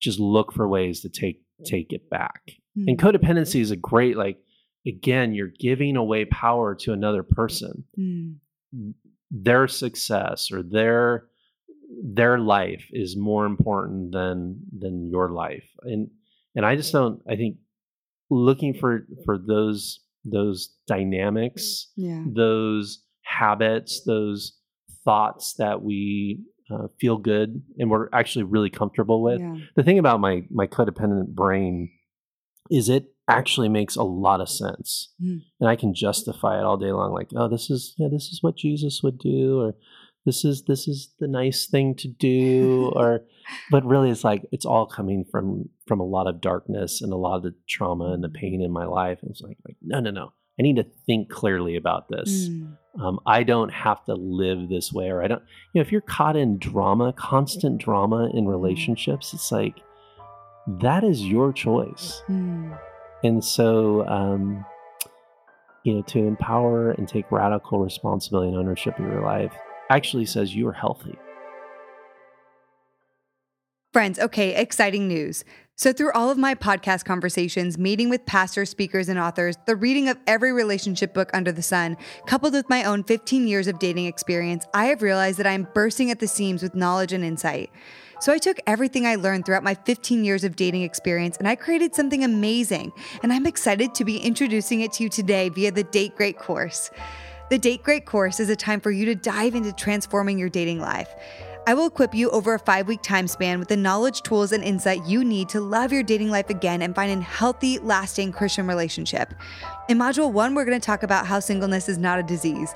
[0.00, 2.42] just look for ways to take take it back
[2.76, 3.00] and Mm.
[3.04, 4.38] codependency is a great like
[4.86, 8.36] again you're giving away power to another person Mm.
[9.30, 11.26] their success or their
[12.20, 16.10] their life is more important than than your life and
[16.54, 17.56] and i just don't i think
[18.30, 22.22] looking for for those those dynamics yeah.
[22.34, 24.58] those habits those
[25.04, 29.56] thoughts that we uh, feel good and we're actually really comfortable with yeah.
[29.76, 31.90] the thing about my my codependent brain
[32.70, 35.40] is it actually makes a lot of sense Mm.
[35.60, 38.38] and i can justify it all day long like oh this is yeah this is
[38.42, 39.74] what jesus would do or
[40.28, 43.22] this is this is the nice thing to do or
[43.70, 47.16] but really it's like it's all coming from from a lot of darkness and a
[47.16, 50.00] lot of the trauma and the pain in my life and it's like like no
[50.00, 50.26] no no
[50.58, 52.76] i need to think clearly about this Mm.
[53.00, 55.42] um, I don't have to live this way, or I don't.
[55.72, 59.76] You know, if you're caught in drama, constant drama in relationships, it's like
[60.82, 62.22] that is your choice.
[62.28, 62.76] Mm.
[63.22, 64.64] And so, um,
[65.84, 69.54] you know, to empower and take radical responsibility and ownership of your life
[69.90, 71.16] actually says you are healthy.
[73.92, 75.44] Friends, okay, exciting news.
[75.74, 80.08] So, through all of my podcast conversations, meeting with pastors, speakers, and authors, the reading
[80.08, 81.96] of every relationship book under the sun,
[82.26, 85.68] coupled with my own 15 years of dating experience, I have realized that I am
[85.74, 87.70] bursting at the seams with knowledge and insight.
[88.20, 91.54] So, I took everything I learned throughout my 15 years of dating experience and I
[91.54, 92.92] created something amazing.
[93.22, 96.90] And I'm excited to be introducing it to you today via the Date Great course.
[97.50, 100.80] The Date Great course is a time for you to dive into transforming your dating
[100.80, 101.08] life.
[101.66, 104.62] I will equip you over a five week time span with the knowledge, tools, and
[104.62, 108.66] insight you need to love your dating life again and find a healthy, lasting Christian
[108.66, 109.32] relationship.
[109.88, 112.74] In Module 1, we're going to talk about how singleness is not a disease.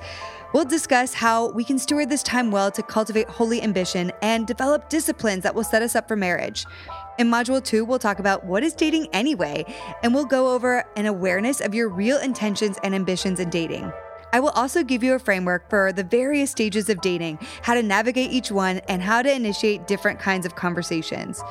[0.55, 4.89] We'll discuss how we can steward this time well to cultivate holy ambition and develop
[4.89, 6.65] disciplines that will set us up for marriage.
[7.19, 9.67] In Module 2, we'll talk about what is dating anyway,
[10.03, 13.93] and we'll go over an awareness of your real intentions and ambitions in dating.
[14.33, 17.83] I will also give you a framework for the various stages of dating, how to
[17.83, 21.43] navigate each one, and how to initiate different kinds of conversations.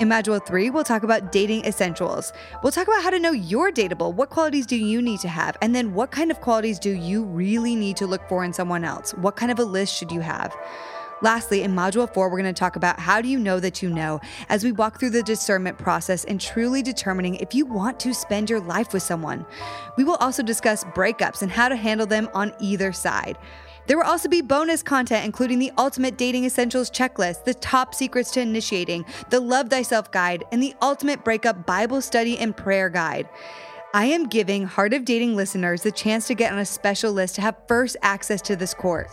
[0.00, 2.32] In Module 3, we'll talk about dating essentials.
[2.62, 4.14] We'll talk about how to know you're dateable.
[4.14, 5.56] What qualities do you need to have?
[5.60, 8.84] And then what kind of qualities do you really need to look for in someone
[8.84, 9.12] else?
[9.14, 10.54] What kind of a list should you have?
[11.20, 13.90] Lastly, in Module 4, we're going to talk about how do you know that you
[13.90, 18.14] know as we walk through the discernment process and truly determining if you want to
[18.14, 19.44] spend your life with someone.
[19.96, 23.36] We will also discuss breakups and how to handle them on either side.
[23.88, 28.30] There will also be bonus content, including the Ultimate Dating Essentials Checklist, the top secrets
[28.32, 33.28] to initiating, the Love Thyself Guide, and the Ultimate Breakup Bible Study and Prayer Guide.
[33.94, 37.36] I am giving Heart of Dating listeners the chance to get on a special list
[37.36, 39.10] to have first access to this course.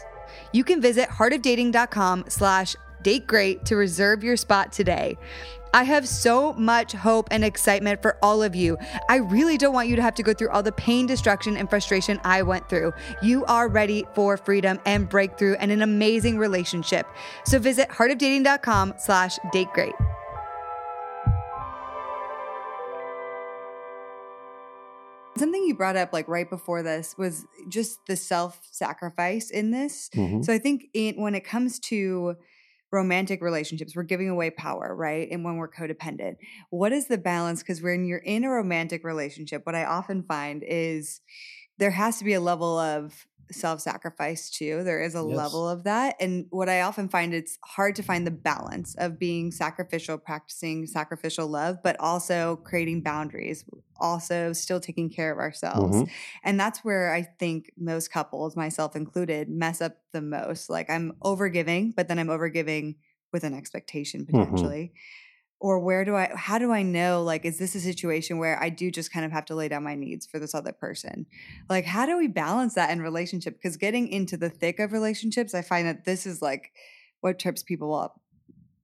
[0.51, 5.17] You can visit heartofdating.com slash date great to reserve your spot today.
[5.75, 8.77] I have so much hope and excitement for all of you.
[9.09, 11.69] I really don't want you to have to go through all the pain, destruction, and
[11.69, 12.93] frustration I went through.
[13.21, 17.05] You are ready for freedom and breakthrough and an amazing relationship.
[17.45, 19.93] So visit heartofdating.com slash date great.
[25.37, 30.09] Something you brought up like right before this was just the self-sacrifice in this.
[30.15, 30.45] Mhm.
[30.45, 32.35] So I think in, when it comes to
[32.91, 35.27] romantic relationships, we're giving away power, right?
[35.29, 36.35] And when we're codependent,
[36.69, 37.61] what is the balance?
[37.61, 41.19] Because when you're in a romantic relationship, what I often find is
[41.77, 44.83] there has to be a level of self sacrifice too.
[44.83, 45.35] There is a Yes.
[45.35, 46.15] level of that.
[46.19, 50.87] And what I often find it's hard to find the balance of being sacrificial, practicing
[50.87, 53.65] sacrificial love, but also creating boundaries,
[53.97, 56.03] also still taking care of ourselves.
[56.03, 56.09] Mhm.
[56.43, 60.69] And that's where I think most couples, myself included, mess up the most.
[60.69, 62.95] Like I'm overgiving, but then I'm overgiving
[63.31, 64.73] with an expectation Mm-hmm.
[65.65, 68.69] Or where do I, how do I know, like, is this a situation where I
[68.69, 71.25] do just kind of have to lay down my needs for this other person?
[71.67, 73.55] Like, how do we balance that in relationship?
[73.55, 76.71] Because getting into the thick of relationships, I find that this is like
[77.21, 78.21] what trips people up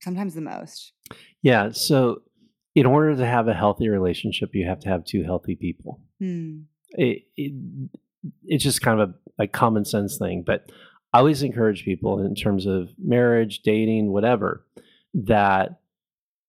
[0.01, 0.93] sometimes the most.
[1.43, 1.69] Yeah.
[1.71, 2.23] So,
[2.73, 6.01] in order to have a healthy relationship, you have to have two healthy people.
[6.17, 6.61] Hmm.
[6.93, 7.89] It, it,
[8.45, 10.43] it's just kind of a, a common sense thing.
[10.43, 10.71] But
[11.13, 14.65] I always encourage people in terms of marriage, dating, whatever,
[15.13, 15.80] that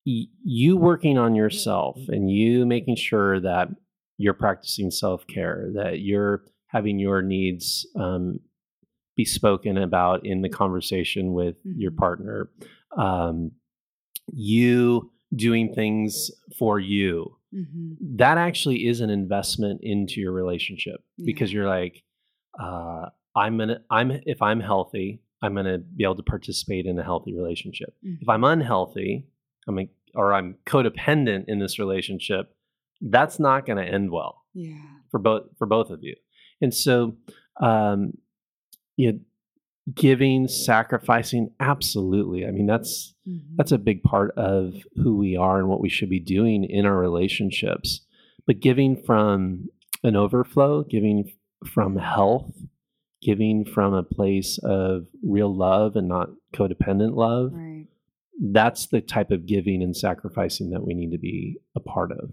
[0.04, 3.68] you working on yourself and you making sure that
[4.18, 8.38] you're practicing self care, that you're having your needs um,
[9.16, 11.96] be spoken about in the conversation with your Mhm.
[11.98, 12.50] partner,
[12.96, 13.52] um,
[14.32, 17.36] you doing things for you.
[17.52, 22.02] hmm That actually is an investment into your relationship because you're like,
[22.58, 27.02] uh, I'm gonna, I'm if I'm healthy, I'm gonna be able to participate in a
[27.02, 27.94] healthy relationship.
[28.20, 29.26] If I'm unhealthy,
[29.68, 32.54] I'm a, or I'm codependent in this relationship,
[33.00, 34.76] that's not going to end well Yeah.
[35.10, 36.14] for both for both of you.
[36.60, 37.16] And so,
[37.60, 38.16] um,
[38.96, 39.18] you know,
[39.94, 42.46] giving, sacrificing, absolutely.
[42.46, 43.56] I mean, that's Mhm.
[43.56, 46.86] that's a big part of who we are and what we should be doing in
[46.86, 48.06] our relationships.
[48.46, 49.68] But giving from
[50.04, 51.32] an overflow, giving
[51.66, 52.54] from health,
[53.20, 57.86] giving from a place of real love and not codependent love Right.
[58.50, 62.32] That's the type of giving and sacrificing that we need to be a part of.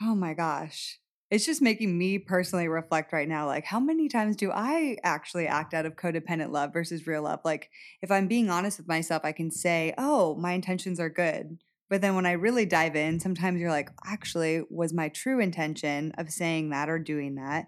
[0.00, 0.98] Oh my gosh.
[1.30, 5.46] It's just making me personally reflect right now like how many times do I actually
[5.46, 7.40] act out of codependent love versus real love?
[7.44, 7.70] Like
[8.02, 12.00] if I'm being honest with myself, I can say, "Oh, my intentions are good." But
[12.00, 16.30] then when I really dive in, sometimes you're like, "Actually, was my true intention of
[16.30, 17.66] saying that or doing that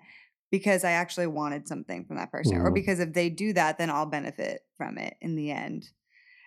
[0.51, 2.75] because I actually wanted something from that person or Mhm.
[2.75, 5.91] because if they do that, then I'll benefit from it in the end."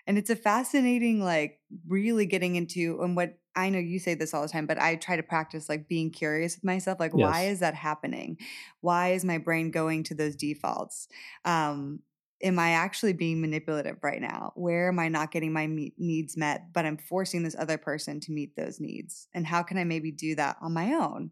[0.08, 4.34] And it's a fascinating, like, really getting into, and what I know you say this
[4.34, 7.00] all the time, but I try to practice like being curious with myself.
[7.00, 8.38] Like, why is that happening?
[8.82, 11.08] Why is my brain going to those defaults?
[11.44, 12.02] Um,
[12.42, 14.54] am I actually being manipulative right now?
[14.56, 18.20] Where am I not getting my me- needs met, but I'm forcing this other person
[18.22, 19.28] to meet those needs?
[19.34, 21.32] And how can I maybe do that on my own?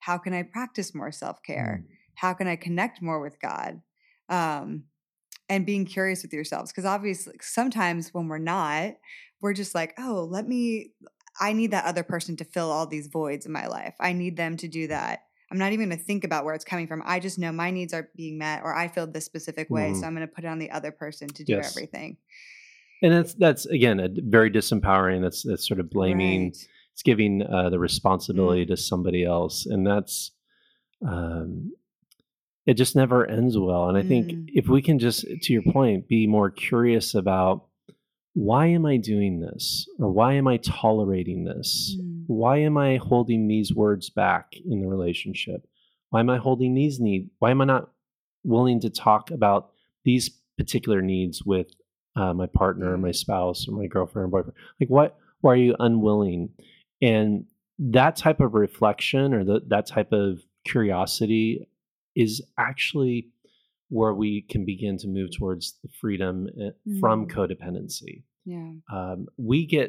[0.00, 1.86] How can I practice more self care?
[2.14, 3.82] How can I connect more with God?
[4.28, 4.84] Um,
[5.48, 8.94] and being curious with yourselves because obviously sometimes when we're not
[9.40, 10.90] we're just like oh let me
[11.40, 14.36] i need that other person to fill all these voids in my life i need
[14.36, 17.02] them to do that i'm not even going to think about where it's coming from
[17.06, 20.02] i just know my needs are being met or i feel this specific way so
[20.02, 20.06] Mhm.
[20.06, 21.76] i'm going to put it on the other person to do Yes.
[21.76, 22.16] everything
[23.02, 25.22] And that's that's again a very disempowering.
[25.22, 26.46] That's that's sort of blaming.
[26.46, 26.68] Right.
[26.92, 30.32] It's giving uh, the responsibility to somebody else, and that's
[31.06, 31.70] um,
[32.68, 32.74] it.
[32.74, 33.88] Just never ends well.
[33.88, 34.46] And I think Mm.
[34.54, 37.66] if we can just, to your point, be more curious about
[38.34, 42.24] why am I doing this, or why am I tolerating this, Mm.
[42.28, 45.66] why am I holding these words back in the relationship?
[46.10, 47.28] Why am I holding these needs?
[47.40, 47.90] Why am I not
[48.44, 49.70] willing to talk about
[50.04, 51.68] these particular needs with
[52.16, 54.56] uh, my partner, or my spouse, or my girlfriend or boyfriend?
[54.80, 55.16] Like, what?
[55.40, 56.50] Why are you unwilling?
[57.00, 57.44] And
[57.78, 61.68] that type of reflection or the, that type of curiosity
[62.24, 62.32] is
[62.68, 63.16] actually
[63.96, 67.30] where we can begin to move towards the freedom eh, from Mm.
[67.36, 68.14] codependency
[68.54, 69.18] yeah um,
[69.50, 69.88] we get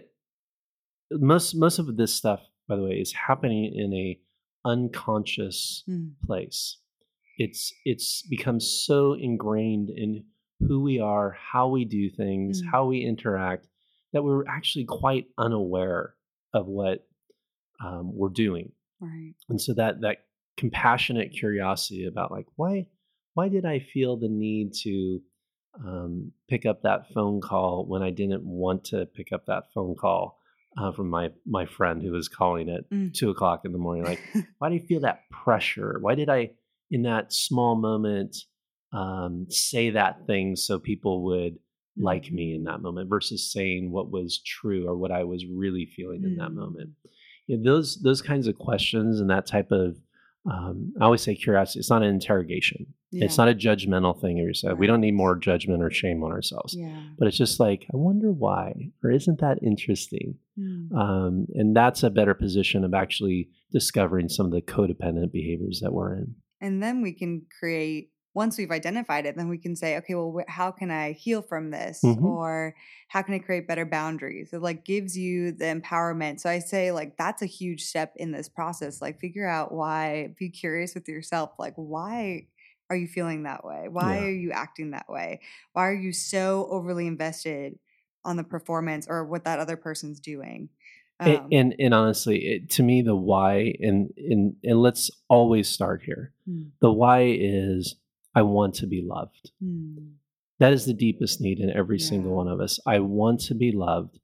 [1.12, 4.08] most most of this stuff by the way is happening in a
[4.66, 6.12] unconscious Mm.
[6.26, 6.78] place
[7.38, 10.26] it's it's become so ingrained in
[10.68, 12.66] who we are, how we do things, Mm.
[12.74, 13.66] how we interact,
[14.12, 16.16] that we're actually quite unaware
[16.54, 17.08] of what
[17.82, 18.74] um, we're doing.
[19.00, 19.36] Right.
[19.48, 20.18] And so that that
[20.60, 22.86] compassionate curiosity about like why
[23.34, 25.22] why did I feel the need to
[25.86, 29.96] um, pick up that phone call when I didn't want to pick up that phone
[29.96, 30.40] call
[30.78, 33.14] uh, from my my friend who was calling at Mm.
[33.14, 34.04] two o'clock in the morning?
[34.04, 34.20] Like,
[34.58, 35.98] why do you feel that pressure?
[36.02, 36.52] Why did I,
[36.92, 38.36] in that small moment,
[38.92, 41.58] um, say that thing so people would
[41.96, 45.86] like me in that moment versus saying what was true or what I was really
[45.86, 46.56] feeling in that Mm.
[46.56, 46.90] moment?
[47.48, 49.98] You know, those those kinds of questions and that type of
[50.50, 51.80] um, I always say curiosity.
[51.80, 52.88] It's not an interrogation.
[53.12, 54.78] It's not a judgmental thing of yourself.
[54.78, 56.76] We don't need more judgment or shame on ourselves.
[56.78, 57.02] Yeah.
[57.18, 60.36] But it's just like, I wonder why, or isn't that interesting?
[60.60, 60.94] Mm.
[60.96, 65.92] Um, and that's a better position of actually discovering some of the codependent behaviors that
[65.92, 66.36] we're in.
[66.62, 70.38] And then we can create, once we've identified it, then we can say, okay, well,
[70.38, 72.02] wh- how can I heal from this?
[72.04, 72.24] Mhm.
[72.24, 72.76] Or
[73.08, 74.54] how can I create better boundaries?
[74.54, 76.40] It like gives you the empowerment.
[76.40, 79.02] So I say, like, that's a huge step in this process.
[79.02, 81.52] Like, figure out why, be curious with yourself.
[81.58, 82.48] Like, why
[82.90, 83.88] are you feeling that way?
[83.90, 84.26] Why Yeah.
[84.26, 85.42] are you acting that way?
[85.74, 87.80] Why are you so overly invested
[88.24, 90.70] on the performance or what that other person's doing?
[91.20, 96.02] Um, and and honestly, it, to me, the why and and and let's always start
[96.04, 96.32] here.
[96.50, 96.72] Mm.
[96.80, 97.96] The why is
[98.40, 99.52] I want to be loved.
[99.64, 100.14] mm,
[100.60, 102.80] That is the deepest need in every single one of us.
[102.96, 104.16] I want to be loved,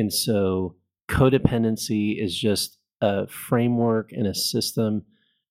[0.00, 0.76] and so
[1.08, 5.02] codependency is just a framework and a system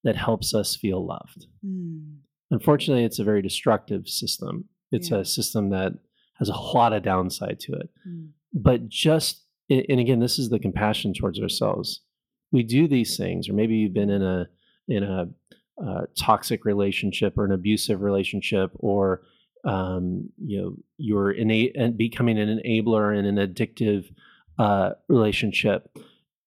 [0.03, 1.41] that helps us feel loved.
[1.65, 2.17] mm,
[2.51, 4.53] Unfortunately, it's a very destructive system.
[4.91, 5.19] It's Yeah.
[5.19, 5.93] a system that
[6.39, 7.89] has a lot of downside to it.
[8.07, 12.01] mm, But just, and again, this is the compassion towards ourselves.
[12.51, 14.47] We do these things, or maybe you've been in a
[14.87, 15.19] in a
[15.83, 19.21] uh, toxic relationship or an abusive relationship, or
[19.63, 24.05] um, you know you're ina- and becoming an enabler in an addictive
[24.59, 25.89] uh, relationship.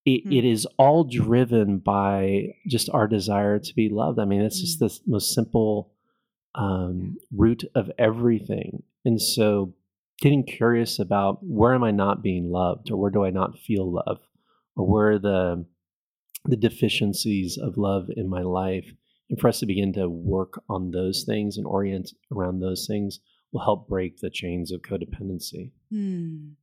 [0.05, 0.31] It, Hmm.
[0.31, 4.17] it is all driven by just our desire to be loved.
[4.17, 4.85] I mean, it's just Hmm.
[4.85, 5.91] the most simple
[6.55, 8.83] um, root of everything.
[9.05, 9.73] And so,
[10.21, 13.91] getting curious about where am I not being loved, or where do I not feel
[13.91, 14.19] love,
[14.75, 15.65] or where are the
[16.45, 18.93] the deficiencies of love in my life,
[19.29, 23.19] and for us to begin to work on those things and orient around those things
[23.51, 25.71] will help break the chains of codependency.
[25.89, 26.53] Hmm.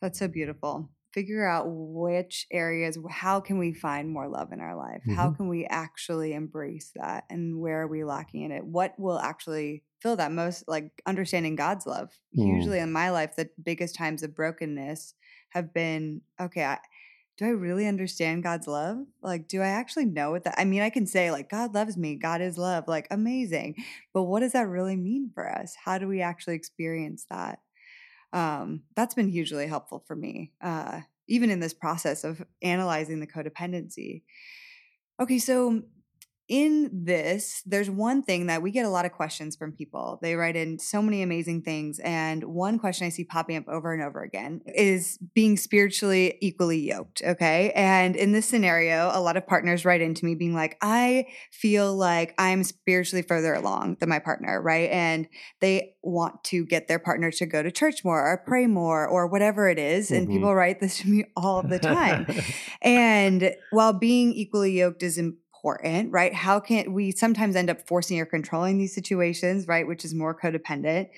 [0.00, 0.90] That's so beautiful.
[1.12, 5.02] Figure out which areas, how can we find more love in our life?
[5.08, 5.30] How Mhm.
[5.30, 7.24] can we actually embrace that?
[7.30, 8.66] And where are we lacking in it?
[8.66, 12.20] What will actually fill that most, like understanding God's love?
[12.36, 12.70] Mm.
[12.70, 15.14] Usually in my life, the biggest times of brokenness
[15.50, 16.78] have been okay, I,
[17.36, 18.98] do I really understand God's love?
[19.22, 20.54] Like, do I actually know what that?
[20.58, 23.76] I mean, I can say, like, God loves me, God is love, like, amazing.
[24.14, 25.76] But what does that really mean for us?
[25.84, 27.58] How do we actually experience that?
[28.32, 33.26] um, that's been hugely helpful for me, uh, even in this process of analyzing the
[33.26, 34.22] codependency.
[35.20, 35.82] Okay, so
[36.48, 40.18] in this, there's one thing that we get a lot of questions from people.
[40.22, 41.98] They write in so many amazing things.
[41.98, 46.78] And one question I see popping up over and over again is being spiritually equally
[46.78, 47.22] yoked.
[47.24, 47.72] Okay.
[47.74, 51.96] And in this scenario, a lot of partners write into me being like, I feel
[51.96, 54.62] like I'm spiritually further along than my partner.
[54.62, 54.90] Right.
[54.90, 55.26] And
[55.60, 59.26] they want to get their partner to go to church more or pray more or
[59.26, 60.12] whatever it is.
[60.12, 60.32] And Mhm.
[60.32, 62.26] people write this to me all the time.
[62.82, 65.42] And while being equally yoked is important,
[65.74, 66.32] right?
[66.32, 69.86] How can we sometimes end up forcing or controlling these situations, right?
[69.86, 71.08] Which is more codependent.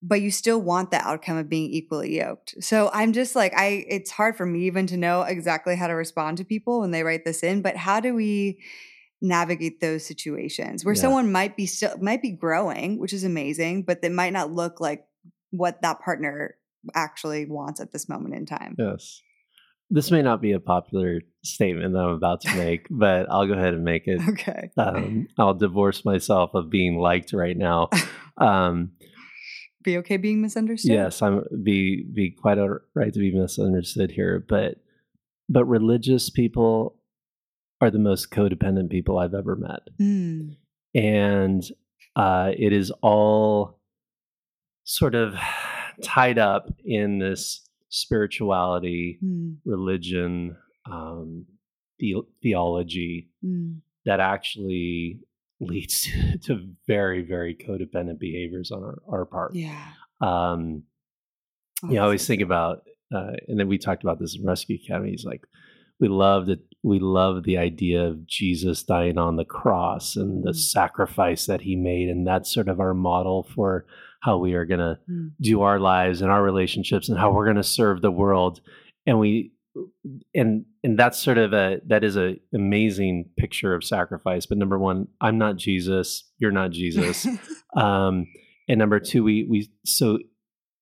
[0.00, 2.54] But you still want the outcome of being equally yoked.
[2.60, 5.94] So I'm just like, I, it's hard for me even to know exactly how to
[5.94, 8.60] respond to people when they write this in, but how do we
[9.20, 11.00] navigate those situations where Yeah.
[11.00, 14.80] someone might be still, might be growing, which is amazing, but they might not look
[14.80, 15.04] like
[15.50, 16.54] what that partner
[16.94, 18.76] actually wants at this moment in time?
[18.78, 19.22] Yes.
[19.90, 23.54] This may not be a popular statement that I'm about to make, but I'll go
[23.54, 24.20] ahead and make it.
[24.28, 24.70] Okay.
[24.76, 27.88] Um, I'll divorce myself of being liked right now.
[28.40, 28.92] Um,
[29.82, 30.92] be okay being misunderstood.
[30.92, 34.76] yes, I'm be be quite all right to be misunderstood here, but
[35.48, 36.94] but religious people
[37.80, 40.54] are the most codependent people I've ever met, Mm.
[40.94, 41.64] and
[42.14, 43.80] uh, it is all
[44.84, 45.34] sort of
[46.00, 49.56] tied up in this spirituality, Mm.
[49.64, 50.56] religion,
[50.90, 51.46] um,
[51.98, 53.80] the- theology Mm.
[54.04, 55.20] that actually
[55.60, 59.54] leads to, to very, very codependent behaviors on our, our part.
[59.54, 59.92] Yeah.
[60.20, 60.84] Um,
[61.80, 62.82] Oh, you know, I always think about,
[63.14, 65.12] uh, and then we talked about this in Rescue Academy.
[65.12, 65.46] Is like
[66.00, 66.60] we loved it.
[66.82, 70.56] We love the idea of Jesus dying on the cross and the Mm.
[70.56, 73.84] sacrifice that he made, and that's sort of our model for
[74.20, 75.32] how we are going to Mm.
[75.40, 78.60] do our lives and our relationships and how we're going to serve the world.
[79.06, 79.52] And we
[80.34, 84.44] and and that's sort of a that is a amazing picture of sacrifice.
[84.46, 86.24] But number one, I'm not Jesus.
[86.38, 87.26] You're not Jesus.
[87.76, 88.26] um,
[88.68, 90.18] and number two, we we so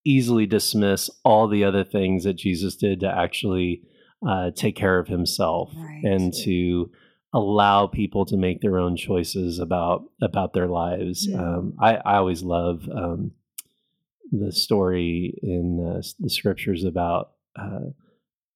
[0.04, 3.82] easily dismiss all the other things that Jesus did to actually
[4.26, 6.02] uh, take care of himself Right.
[6.04, 6.90] and to
[7.32, 11.26] allow people to make their own choices about about their lives.
[11.28, 11.38] Yeah.
[11.42, 13.32] Um, I, I always love um,
[14.32, 17.90] the story in uh, the scriptures about uh,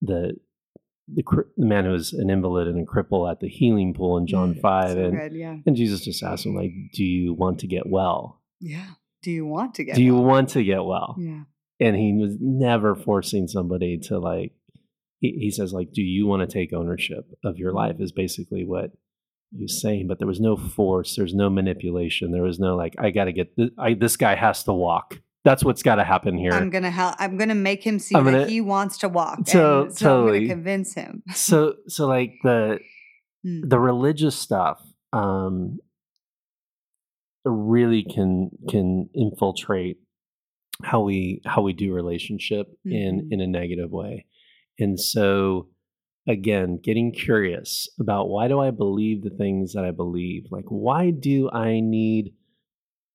[0.03, 0.37] the
[1.13, 4.17] the, cri- the man who was an invalid and a cripple at the healing pool
[4.17, 5.57] in John Mm, five, so and good, yeah.
[5.67, 8.41] and Jesus just asked him like, "Do you want to get well?
[8.61, 8.87] Yeah.
[9.23, 11.43] Do you want to get Do you want to get well?" Yeah.
[11.81, 14.53] And he was never forcing somebody to like.
[15.21, 18.65] He, he says like, "Do you want to take ownership of your life?" Is basically
[18.65, 18.91] what
[19.57, 20.07] he's saying.
[20.09, 21.15] But there was no force.
[21.17, 22.33] There's no manipulation.
[22.33, 25.21] There was no like, "I got to get this, I, this guy has to walk."
[25.43, 26.53] That's what's got to happen here.
[26.53, 27.15] I'm gonna help.
[27.19, 29.41] I'm gonna make him see I'm that he wants to walk.
[29.47, 31.23] So- and so I'm gonna convince him.
[31.35, 32.79] so so like the
[33.47, 33.71] Mm.
[33.71, 34.83] the religious stuff
[35.15, 35.79] um
[37.45, 39.97] really can can infiltrate
[40.85, 43.33] how we how we do relationship in Mhm.
[43.33, 44.27] in a negative way
[44.81, 45.69] and so
[46.29, 50.47] again getting curious about why do i believe the things that i believe?
[50.51, 52.35] Like why do i need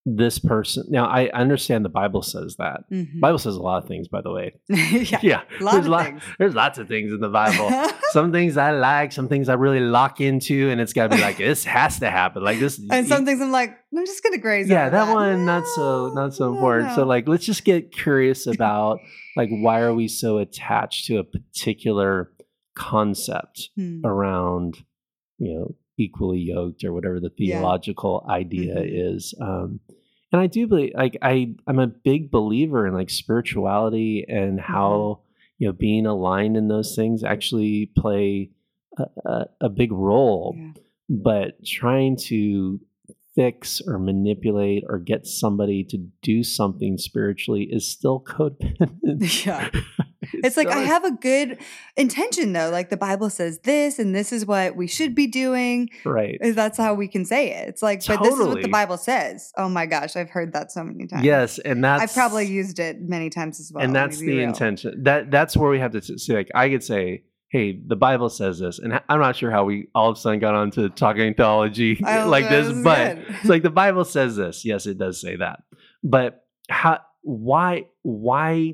[0.07, 3.19] this person now i understand the bible says that Mhm.
[3.19, 5.19] bible says a lot of things by the way yeah.
[5.23, 6.21] yeah there's of lot- things.
[6.37, 7.69] there's lots of things in the bible
[8.11, 11.21] some things I like, some things I really lock into, and it's got to be
[11.21, 12.43] like this has to happen.
[12.45, 14.69] Like this, and some things I'm like, I'm just gonna graze.
[14.69, 16.93] yeah, over that one not so not so no, important.
[16.95, 18.99] So like, let's just get curious about
[19.35, 22.31] like why are we so attached to a particular
[22.77, 24.01] concept Hmm.
[24.05, 24.77] around
[25.39, 27.55] you know equally yoked or whatever the Yeah.
[27.57, 29.15] theological idea Mhm.
[29.15, 29.33] is.
[29.41, 29.79] Um,
[30.31, 34.73] and I do believe like I I'm a big believer in like spirituality and Mm-hmm.
[34.73, 35.19] how
[35.57, 38.49] you know being aligned in those things actually play
[38.97, 40.71] a, a, a big role Yeah.
[41.09, 42.79] but trying to
[43.35, 49.45] fix or manipulate or get somebody to do something spiritually is still codependent.
[49.45, 49.69] Yeah.
[50.33, 51.59] It's like I have a good
[51.95, 52.69] intention though.
[52.71, 55.89] Like the Bible says this, and this is what we should be doing.
[56.03, 56.37] right.
[56.41, 57.69] Is That's how we can say it.
[57.69, 59.51] It's like, but this is what the Bible says.
[59.57, 61.23] Oh my gosh, I've heard that so many times.
[61.23, 63.83] Yes, and that's I've probably used it many times as well.
[63.83, 64.47] and that's the real.
[64.47, 65.03] intention.
[65.03, 67.23] That that's where we have to see like I could say,
[67.55, 70.39] hey, the Bible says this, and I'm not sure how we all of a sudden
[70.39, 73.35] got on to talking theology like know, this, but good.
[73.39, 74.65] it's like the Bible says this.
[74.65, 75.59] Yes, it does say that.
[76.03, 78.73] But how why why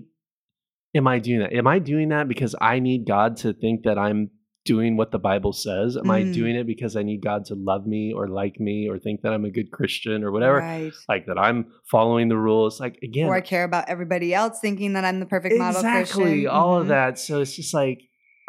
[0.96, 1.54] am I doing that?
[1.54, 4.32] Am I doing that because I need God to think that I'm
[4.66, 5.98] doing what the Bible says?
[5.98, 6.34] Am I Mm.
[6.34, 9.34] doing it because I need God to love me or like me or think that
[9.34, 10.58] I'm a good Christian or whatever?
[10.60, 10.94] Right.
[11.10, 12.80] Like that I'm following the rules.
[12.80, 16.24] Like again, Or I care about everybody else thinking that I'm the perfect model exactly
[16.24, 16.48] Christian.
[16.48, 16.90] all of Mhm.
[16.90, 17.18] that.
[17.20, 18.02] So it's just like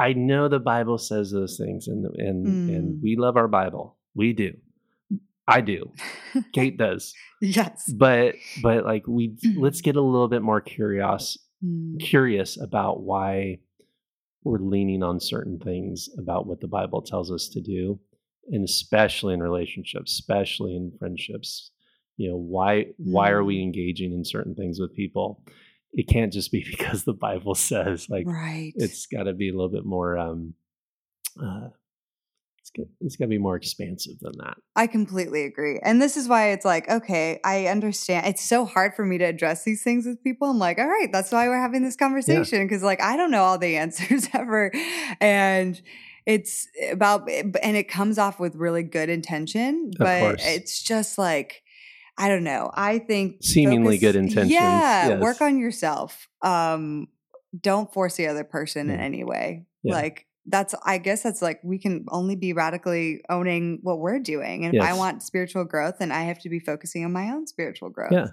[0.06, 2.68] I know the Bible says those things, and and Mm.
[2.76, 3.96] and we love our Bible.
[4.14, 4.50] We do.
[5.56, 5.80] I do.
[6.52, 7.14] Kate does.
[7.40, 7.90] Yes.
[8.04, 12.00] But but like we let's get a little bit more curious Mm.
[12.00, 13.60] curious about why
[14.42, 18.00] we're leaning on certain things about what the Bible tells us to do,
[18.50, 21.70] and especially in relationships, especially in friendships.
[22.16, 25.26] You know, why why are we engaging in certain things with people?
[25.92, 28.72] It can't just be because the Bible says like right.
[28.76, 30.54] it's got to be a little bit more um
[31.42, 31.68] uh
[32.62, 34.56] it's got, it's got to be more expansive than that.
[34.76, 35.80] I completely agree.
[35.82, 38.26] And this is why it's like, okay, I understand.
[38.26, 40.48] It's so hard for me to address these things with people.
[40.48, 42.68] I'm like, all right, that's why we're having this conversation.
[42.68, 44.70] Cause like, I don't know all the answers ever.
[45.20, 45.82] And
[46.24, 51.64] it's about, and it comes off with really good intention, but it's just like,
[52.18, 52.70] I don't know.
[52.74, 55.08] I think Seemingly good intentions, Yeah.
[55.08, 55.20] yes.
[55.22, 56.28] Work on yourself.
[56.42, 57.08] Um,
[57.58, 59.66] don't force the other person in any way.
[59.82, 59.94] Yeah.
[59.94, 64.64] Like, that's i guess that's like we can only be radically owning what we're doing
[64.64, 67.46] and if i want spiritual growth then i have to be focusing on my own
[67.46, 68.26] spiritual growth Yeah.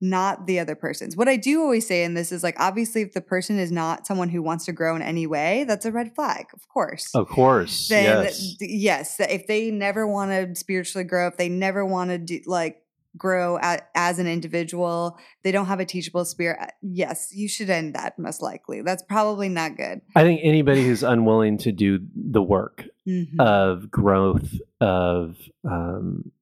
[0.00, 3.12] not the other person's what i do always say in this is like obviously if
[3.12, 6.14] the person is not someone who wants to grow in any way that's a red
[6.14, 8.56] flag of course Of course, then yes.
[8.60, 12.78] yes if they never want to spiritually grow if they never want to do like
[13.16, 17.70] grow a as an individual they don't have a teachable spirit uh, yes you should
[17.70, 22.00] end that most likely that's probably not good I think anybody who's unwilling to do
[22.14, 23.38] the work Mhm.
[23.38, 26.32] of growth of um,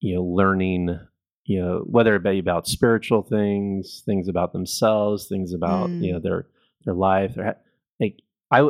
[0.00, 0.98] you know learning
[1.44, 6.12] you know whether it be about spiritual things things about themselves things about you Mm.
[6.14, 6.46] know their
[6.84, 7.56] their life their
[8.00, 8.16] like
[8.50, 8.68] I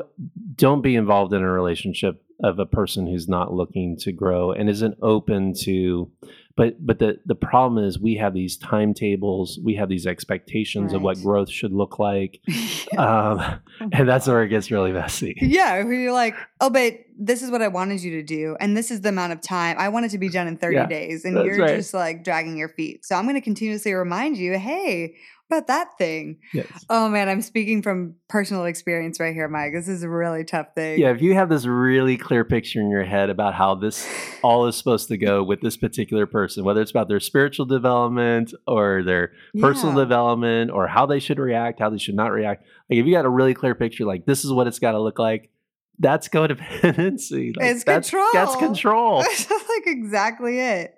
[0.56, 4.68] don't be involved in a relationship of a person who's not looking to grow and
[4.68, 6.10] isn't open to
[6.56, 11.02] but but the the problem is we have these timetables we have these expectations of
[11.02, 12.40] what growth should look like
[12.98, 13.60] um,
[13.92, 17.62] and that's where it gets really messy Yeah, you're like, oh, but this is what
[17.62, 20.10] I wanted you to do, and this is the amount of time I want it
[20.10, 21.76] to be done in 30 Yeah, days, and you're right.
[21.76, 23.04] just like dragging your feet.
[23.04, 25.16] So I'm going to continuously remind you, hey,
[25.50, 26.38] about that thing?
[26.54, 26.66] yes.
[26.88, 29.72] Oh man, I'm speaking from personal experience right here, Mike.
[29.72, 30.98] This is a really tough thing.
[31.00, 34.06] yeah if you have this really clear picture in your head about how this
[34.42, 38.54] all is supposed to go with this particular person whether it's about their spiritual development
[38.66, 40.04] or their personal Yeah.
[40.04, 42.64] development or how they should react, how they should not react.
[42.88, 45.00] Like if you got a really clear picture, like this is what it's got to
[45.00, 45.50] look like,
[45.98, 47.54] that's codependency.
[47.56, 49.20] Like, It's that's, That's control.
[49.20, 49.22] control.
[49.22, 50.96] That's like exactly it.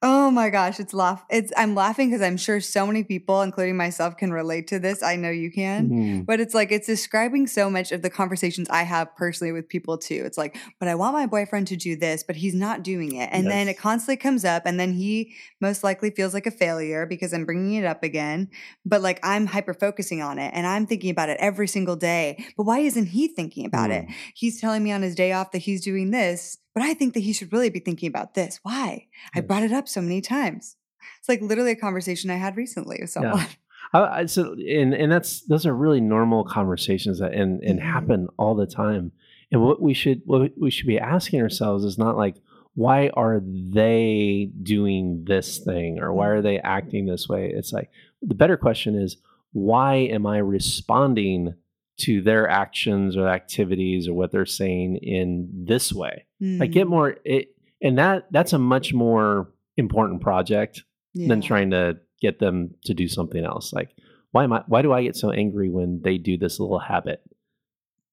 [0.00, 1.24] Oh my gosh, it's laugh.
[1.28, 5.02] It's I'm laughing because I'm sure so many people, including myself, can relate to this.
[5.02, 5.90] I know you can.
[5.90, 6.26] Mhm.
[6.26, 9.98] But it's like it's describing so much of the conversations I have personally with people
[9.98, 10.22] too.
[10.24, 13.28] It's like, but I want my boyfriend to do this, but he's not doing it.
[13.32, 17.04] And then it constantly comes up, and then he most likely feels like a failure
[17.04, 18.50] because I'm bringing it up again.
[18.86, 22.44] But like I'm hyper focusing on it and I'm thinking about it every single day.
[22.56, 24.06] But why isn't he thinking about it?
[24.06, 24.14] Mm.
[24.34, 27.20] He's telling me on his day off that he's doing this, but I think that
[27.20, 28.60] he should really be thinking about this.
[28.62, 29.08] Why?
[29.34, 30.76] I brought it up so many times.
[31.18, 33.46] It's like literally a conversation I had recently with someone.
[33.92, 37.82] I, I, so and and that's those are really normal conversations that and and Mhm.
[37.82, 39.10] happen all the time.
[39.50, 42.36] And what we should what we should be asking ourselves is not like
[42.74, 47.50] why are they doing this thing or why are they acting this way?
[47.52, 47.90] It's like
[48.22, 49.16] the better question is
[49.50, 51.54] why am I responding
[52.02, 56.26] to their actions or activities or what they're saying in this way?
[56.40, 57.48] Like get Mm, more it
[57.82, 60.84] and that that's a much more important project
[61.14, 63.72] than trying to get them to do something else.
[63.72, 63.90] Like,
[64.30, 64.62] why am I?
[64.66, 67.22] Why do I get so angry when they do this little habit?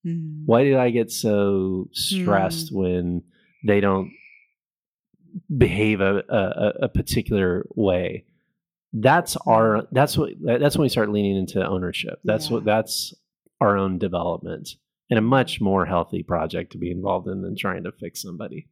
[0.05, 0.43] Mm.
[0.45, 3.23] Why do I get so stressed when
[3.65, 4.11] they don't
[5.55, 8.25] behave a, a, a particular way?
[8.93, 9.87] That's our.
[9.91, 10.29] That's what.
[10.41, 12.19] That's when we start leaning into ownership.
[12.23, 12.63] That's what.
[12.63, 13.13] That's
[13.61, 14.69] our own development
[15.09, 18.67] and a much more healthy project to be involved in than trying to fix somebody.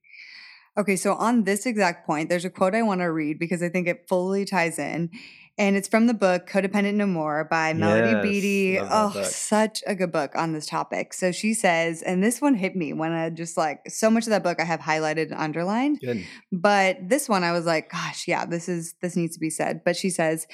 [0.75, 3.69] Okay, so on this exact point, there's a quote I want to read because I
[3.69, 5.11] think it fully ties in.
[5.55, 8.79] And it's from the book Codependent No More by Melody Yes, Beattie.
[8.79, 11.13] Oh, such a good book on this topic.
[11.13, 14.31] So she says, and this one hit me when I just like so much of
[14.31, 15.99] that book I have highlighted and underlined.
[15.99, 16.25] Good.
[16.51, 19.81] But this one I was like, gosh, yeah, this is this needs to be said.
[19.85, 20.47] But she says,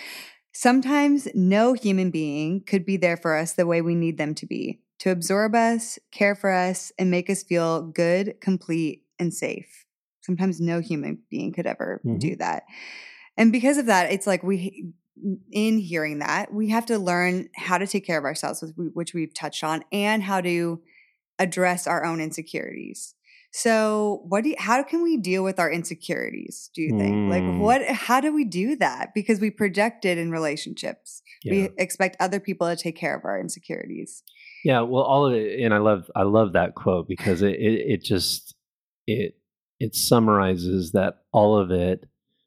[0.53, 4.45] sometimes no human being could be there for us the way we need them to
[4.45, 9.85] be, to absorb us, care for us, and make us feel good, complete, and safe.
[10.21, 12.19] Sometimes no human being could ever Mhm.
[12.19, 12.63] do that.
[13.37, 14.93] And because of that, it's like we
[15.51, 18.87] in hearing that, we have to learn how to take care of ourselves, which we-
[18.93, 20.81] which we've touched on, and how to
[21.37, 23.15] address our own insecurities.
[23.51, 26.69] So, what do you, how can we deal with our insecurities?
[26.73, 27.29] Do you think?
[27.29, 27.59] Like, Mm.
[27.59, 27.83] what?
[27.87, 29.13] How do we do that?
[29.13, 31.21] Because we project it in relationships.
[31.43, 31.51] Yeah.
[31.53, 34.23] We expect other people to take care of our insecurities.
[34.63, 37.91] Yeah, well, all of it, and I love I love that quote because it it,
[37.93, 38.55] it just
[39.07, 39.35] it
[39.79, 42.05] it summarizes that all of it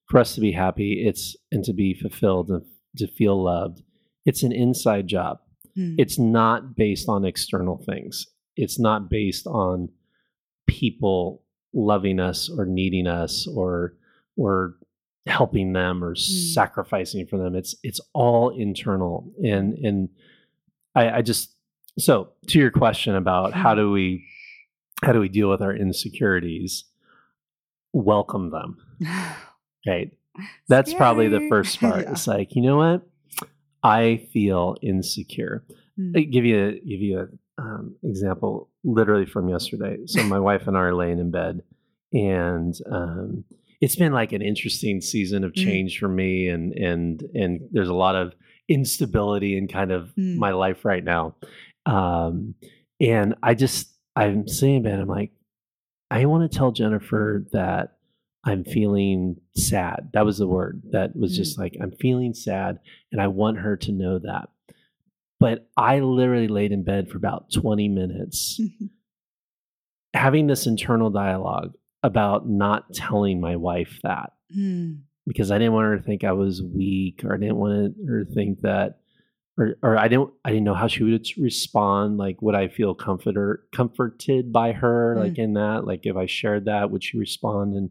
[0.08, 2.62] for us to be happy, it's and to be fulfilled and
[2.98, 3.82] to feel loved.
[4.26, 5.38] It's an inside job.
[5.74, 5.94] Hmm.
[5.98, 8.26] It's not based on external things.
[8.56, 9.88] It's not based on
[10.66, 11.42] people
[11.72, 13.94] loving us or needing us or
[14.36, 14.74] or
[15.26, 17.54] helping them or sacrificing for them.
[17.54, 20.08] It's it's all internal and and
[20.94, 21.54] I, I just
[21.98, 24.26] so to your question about how do we
[25.04, 26.84] how do we deal with our insecurities?
[27.92, 28.76] Welcome them.
[29.84, 30.12] Right.
[30.68, 32.02] That's probably the first part.
[32.04, 32.12] Yeah.
[32.12, 33.02] It's like, you know what?
[33.82, 35.64] I feel insecure.
[36.14, 39.96] I give you a, give you a um, example literally from yesterday.
[40.06, 41.62] So my wife and I are laying in bed,
[42.12, 43.42] and um,
[43.80, 45.64] it's been like an interesting season of Mm.
[45.64, 48.32] change for me, and and and there's a lot of
[48.68, 50.36] instability in kind of Mm.
[50.36, 51.34] my life right now.
[51.86, 52.54] Um,
[53.00, 54.98] and I just I'm sitting in bed.
[55.00, 55.32] I'm like,
[56.10, 57.96] I want to tell Jennifer that
[58.44, 60.10] I'm feeling sad.
[60.12, 61.36] That was the word that was Mm.
[61.36, 62.78] just like, I'm feeling sad
[63.10, 64.48] and I want her to know that.
[65.40, 68.60] But I literally laid in bed for about 20 minutes
[70.14, 74.94] having this internal dialogue about not telling my wife that Hmm.
[75.26, 78.24] because I didn't want her to think I was weak or I didn't want her
[78.24, 78.98] to think that
[79.58, 82.94] or or I didn't I didn't know how she would respond like would I feel
[82.94, 85.20] comforter comforted by her Mm.
[85.20, 87.90] like in that like if I shared that would she respond in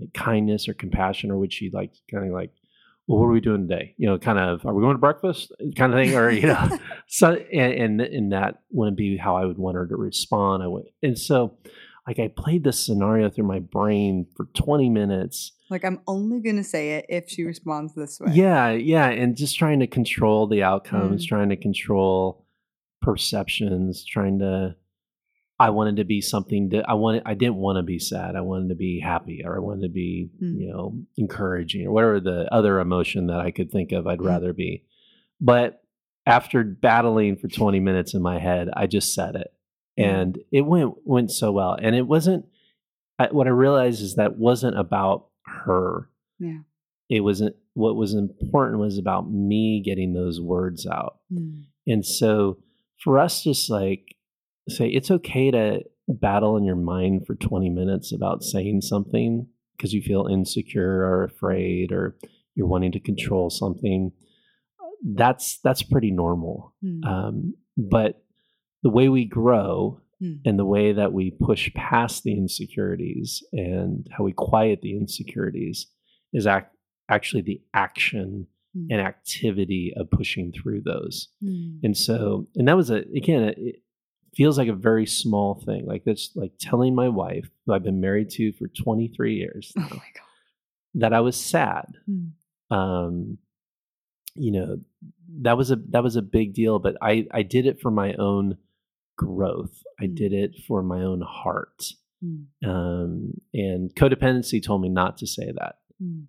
[0.00, 2.50] like kindness or compassion or would she like kind of like
[3.08, 3.94] well, what are we doing today?
[3.98, 5.52] You know, kind of, are we going to breakfast?
[5.76, 6.76] Kind of thing, or you know,
[7.06, 10.64] so and and, and that wouldn't be how I would want her to respond.
[10.64, 11.56] I would, and so
[12.06, 15.52] like I played this scenario through my brain for 20 minutes.
[15.70, 18.32] Like I'm only gonna say it if she responds this way.
[18.32, 21.28] Yeah, yeah, and just trying to control the outcomes, mm.
[21.28, 22.46] trying to control
[23.02, 24.76] perceptions, trying to
[25.58, 27.22] I wanted to be something that I wanted.
[27.24, 28.36] I didn't want to be sad.
[28.36, 30.60] I wanted to be happy, or I wanted to be, mm.
[30.60, 34.06] you know, encouraging, or whatever the other emotion that I could think of.
[34.06, 34.26] I'd mm.
[34.26, 34.84] rather be.
[35.40, 35.82] But
[36.26, 39.52] after battling for 20 minutes in my head, I just said it,
[39.96, 41.76] and it went went so well.
[41.80, 42.46] And it wasn't.
[43.18, 46.10] I, what I realized is that wasn't about her.
[46.38, 46.58] Yeah.
[47.08, 47.56] It wasn't.
[47.74, 51.18] What was important was about me getting those words out.
[51.32, 51.64] Mm.
[51.86, 52.58] And so
[53.02, 54.16] for us, just like
[54.68, 59.92] say it's okay to battle in your mind for 20 minutes about saying something because
[59.92, 62.16] you feel insecure or afraid or
[62.54, 64.12] you're wanting to control something
[65.14, 67.04] that's that's pretty normal mm.
[67.04, 68.24] um, but
[68.86, 70.38] the way we grow mm.
[70.44, 75.86] and the way that we push past the insecurities and how we quiet the insecurities
[76.32, 76.66] is ac-
[77.08, 78.86] actually the action mm.
[78.90, 81.78] and activity of pushing through those hmm.
[81.82, 83.82] and so and that was a again it,
[84.36, 85.86] feels like a very small thing.
[85.86, 89.80] Like that's like telling my wife, who I've been married to for 23 years, oh
[89.80, 90.26] my God.
[90.96, 91.86] that I was sad.
[92.06, 92.76] Hmm.
[92.76, 93.38] Um,
[94.34, 94.78] you know,
[95.40, 96.78] that was a that was a big deal.
[96.78, 98.58] But I I did it for my own
[99.16, 99.82] growth.
[100.00, 100.14] I hmm.
[100.14, 101.84] did it for my own heart.
[102.22, 102.68] Hmm.
[102.68, 105.76] Um, and codependency told me not to say that.
[106.00, 106.20] Hmm.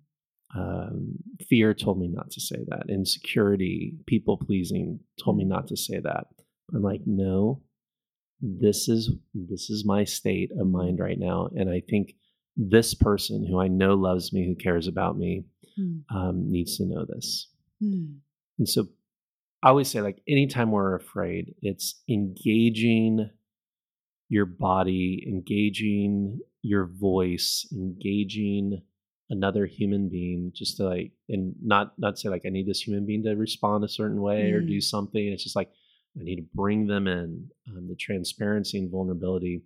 [0.56, 1.16] Um,
[1.48, 2.88] fear told me not to say that.
[2.88, 6.28] Insecurity, people pleasing told me not to say that.
[6.74, 7.62] I'm like, no,
[8.40, 12.14] this is this is my state of mind right now and i think
[12.56, 15.44] this person who i know loves me who cares about me
[15.78, 16.02] mm.
[16.14, 17.48] um, needs to know this
[17.82, 18.14] mm.
[18.58, 18.86] and so
[19.62, 23.30] i always say like anytime we're afraid it's engaging
[24.28, 28.80] your body engaging your voice engaging
[29.30, 33.04] another human being just to like and not not say like i need this human
[33.06, 34.54] being to respond a certain way mm.
[34.54, 35.70] or do something it's just like
[36.18, 37.48] I need to bring them in.
[37.68, 39.62] Um, the transparency and vulnerability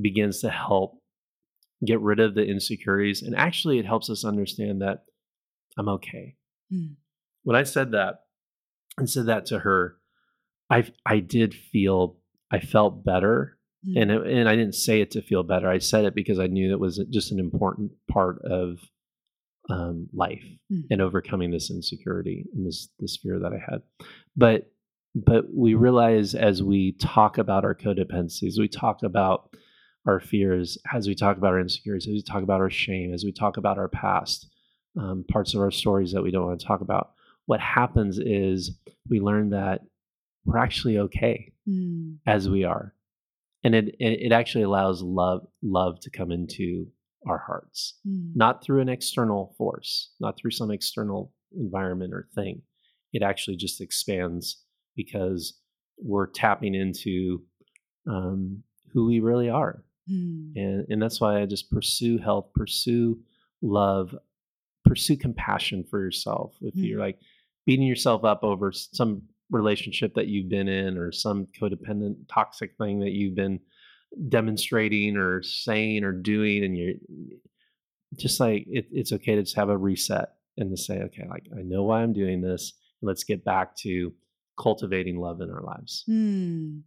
[0.00, 1.00] begins to help
[1.84, 3.22] get rid of the insecurities.
[3.22, 5.04] And actually, it helps us understand that
[5.78, 6.36] I'm okay.
[6.72, 6.94] Mm.
[7.44, 8.23] When I said that
[8.98, 9.96] and said that to her,
[10.70, 12.16] I I did feel
[12.50, 14.00] I felt better, mm.
[14.00, 15.68] and it, and I didn't say it to feel better.
[15.68, 18.78] I said it because I knew it was just an important part of
[19.70, 20.82] um, life mm.
[20.90, 23.82] and overcoming this insecurity and this this fear that I had.
[24.36, 24.70] But
[25.14, 29.54] but we realize as we talk about our codependencies, we talk about
[30.06, 33.24] our fears, as we talk about our insecurities, as we talk about our shame, as
[33.24, 34.50] we talk about our past,
[34.98, 37.13] um, parts of our stories that we don't want to talk about,
[37.46, 38.78] what happens is
[39.08, 39.82] we learn that
[40.44, 42.16] we're actually okay mm.
[42.26, 42.94] as we are,
[43.62, 46.86] and it it actually allows love love to come into
[47.26, 48.30] our hearts, mm.
[48.34, 52.62] not through an external force, not through some external environment or thing.
[53.12, 54.62] It actually just expands
[54.96, 55.58] because
[55.98, 57.42] we're tapping into
[58.08, 59.84] um, who we really are.
[60.10, 60.52] Mm.
[60.56, 63.18] And, and that's why I just pursue health, pursue
[63.62, 64.14] love,
[64.84, 66.54] pursue compassion for yourself.
[66.60, 66.88] If mm.
[66.88, 67.18] you're like
[67.66, 73.00] beating yourself up over some relationship that you've been in or some codependent toxic thing
[73.00, 73.60] that you've been
[74.28, 76.94] demonstrating or saying or doing and you're
[78.16, 81.46] just like it, it's okay to just have a reset and to say okay like
[81.58, 84.12] i know why i'm doing this let's get back to
[84.58, 86.04] cultivating love in our lives.
[86.08, 86.82] Mm.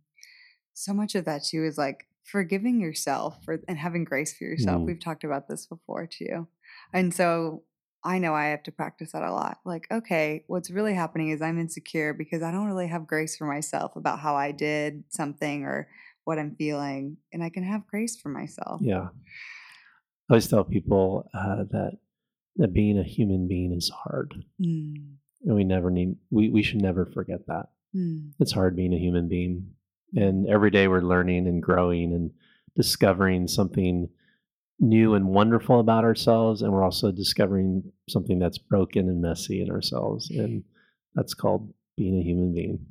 [0.74, 4.82] So much of that too is like forgiving yourself for, and having grace for yourself.
[4.82, 4.86] Mm.
[4.86, 6.48] We've talked about this before too.
[6.94, 7.64] And so
[8.08, 9.60] I know I have to practice that a lot.
[9.66, 13.46] Like, okay, what's really happening is I'm insecure because I don't really have grace for
[13.46, 15.88] myself about how I did something or
[16.24, 17.18] what I'm feeling.
[17.34, 18.82] And I can have grace for myself.
[18.82, 19.10] Yeah.
[20.30, 21.98] I always tell people uh, that
[22.56, 24.34] that being a human being is hard.
[24.62, 28.32] Mm and we never need we, we should never forget that mm.
[28.40, 29.68] it's hard being a human being
[30.16, 32.32] and every day we're learning and growing and
[32.76, 34.10] discovering something
[34.80, 39.72] new and wonderful about ourselves and we're also discovering something that's broken and messy in
[39.72, 40.64] ourselves and
[41.16, 42.86] that's called being a human being.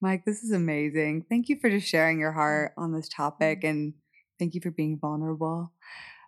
[0.00, 1.24] Mike this is amazing.
[1.28, 3.94] Thank you for just sharing your heart on this topic and
[4.38, 5.72] thank you for being vulnerable.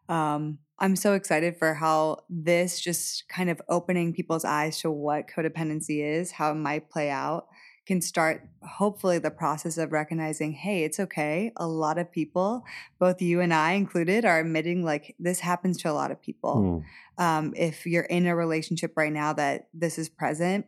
[0.08, 5.28] Um, I'm so excited for how this just kind of opening people's eyes to what
[5.28, 7.48] codependency is, how it might play out,
[7.88, 12.62] can start hopefully the process of recognizing hey it's okay a lot of people
[12.98, 16.84] both you and i included are admitting like this happens to a lot of people.
[17.18, 17.24] Mm.
[17.24, 20.66] um, if you're in a relationship right now that this is present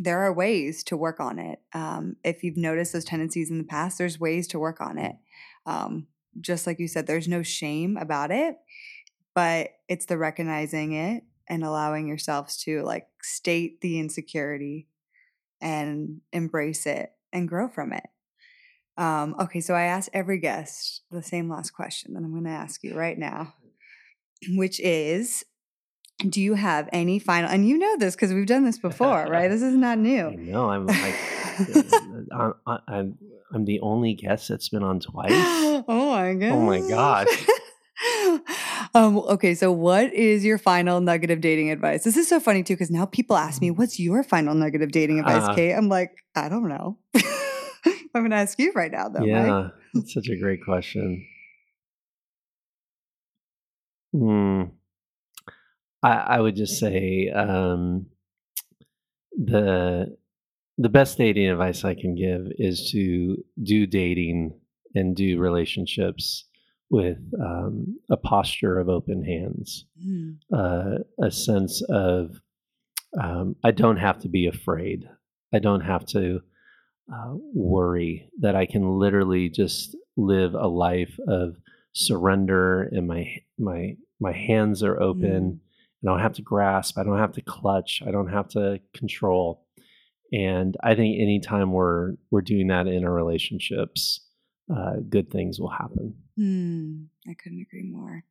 [0.00, 1.60] there are ways to work on it.
[1.72, 5.14] Um, if you've noticed those tendencies in the past there's ways to work on it.
[5.66, 6.08] Um,
[6.40, 8.56] just like you said there's no shame about it
[9.36, 14.88] but it's the recognizing it and allowing yourselves to like state the insecurity
[15.64, 18.04] and embrace it and grow from it.
[18.96, 22.50] Um, okay, so I asked every guest the same last question that I'm going to
[22.50, 23.54] ask you right now,
[24.50, 25.44] which is
[26.28, 29.48] Do you have any final, and you know this because we've done this before, right?
[29.48, 30.30] This is not new.
[30.30, 31.16] no I'm like,
[31.58, 33.18] I'm, uh, uh, uh, I'm,
[33.52, 35.32] I'm the only guest that's been on twice.
[35.32, 36.52] oh my god.
[36.52, 37.46] Oh my gosh.
[38.94, 42.04] Um, okay, so what is your final nugget of dating advice?
[42.04, 44.92] This is so funny too, because now people ask me, What's your final nugget of
[44.92, 45.72] dating advice, Uh, Kate?
[45.72, 46.98] I'm like, I don't know.
[48.14, 49.24] I'm gonna ask you right now though.
[49.24, 51.26] Yeah, that's such a great question.
[54.12, 54.62] Hmm.
[56.02, 58.06] I, I would just say um,
[59.32, 60.16] the
[60.78, 64.58] the best dating advice I can give is to do dating
[64.94, 66.44] and do relationships
[66.90, 72.40] with um, a posture of open hands, Mm, uh, a sense of
[73.20, 75.08] um, I don't have to be afraid.
[75.52, 76.40] I don't have to
[77.12, 81.56] uh, worry that I can literally just live a life of
[81.92, 85.24] surrender and my my my hands are open.
[85.30, 85.60] And
[86.02, 86.98] I don't have to grasp.
[86.98, 88.02] I don't have to clutch.
[88.06, 89.64] I don't have to control.
[90.32, 94.23] And I think anytime we're we're doing that in our relationships,
[94.74, 96.14] uh, good things will happen.
[96.36, 98.24] Hmm, I couldn't agree more.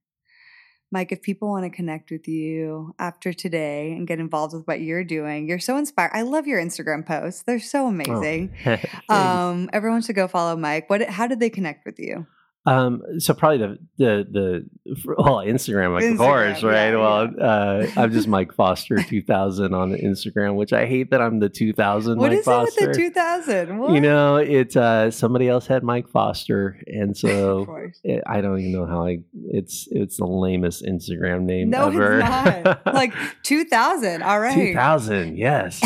[0.91, 4.79] Mike, if people want to connect with you after today and get involved with what
[4.79, 6.11] you're doing, you're so inspired.
[6.13, 7.41] I love your Instagram posts.
[7.41, 8.53] They're so Oh, amazing.
[8.63, 9.09] thanks.
[9.09, 10.89] Um, everyone should go follow Mike.
[10.91, 12.27] What how did they connect with you?
[12.66, 14.28] Um, so probably the the
[14.86, 16.89] the well Instagram, of Instagram, course, right?
[16.91, 21.39] yeah, well, uh, I'm just Mike Foster 2000 on Instagram, which I hate that I'm
[21.39, 22.84] the 2000 What Mike is Foster.
[22.86, 23.78] it with the 2000?
[23.78, 23.91] What?
[23.93, 27.68] you know, it's uh, somebody else had Mike Foster, and so
[28.05, 29.20] it, I don't even know how I.
[29.49, 32.20] It's it's the lamest Instagram name No, ever.
[32.20, 32.30] it's
[32.66, 32.86] not.
[32.93, 34.24] like 2000.
[34.24, 34.55] All right.
[34.55, 35.82] 2000, yes,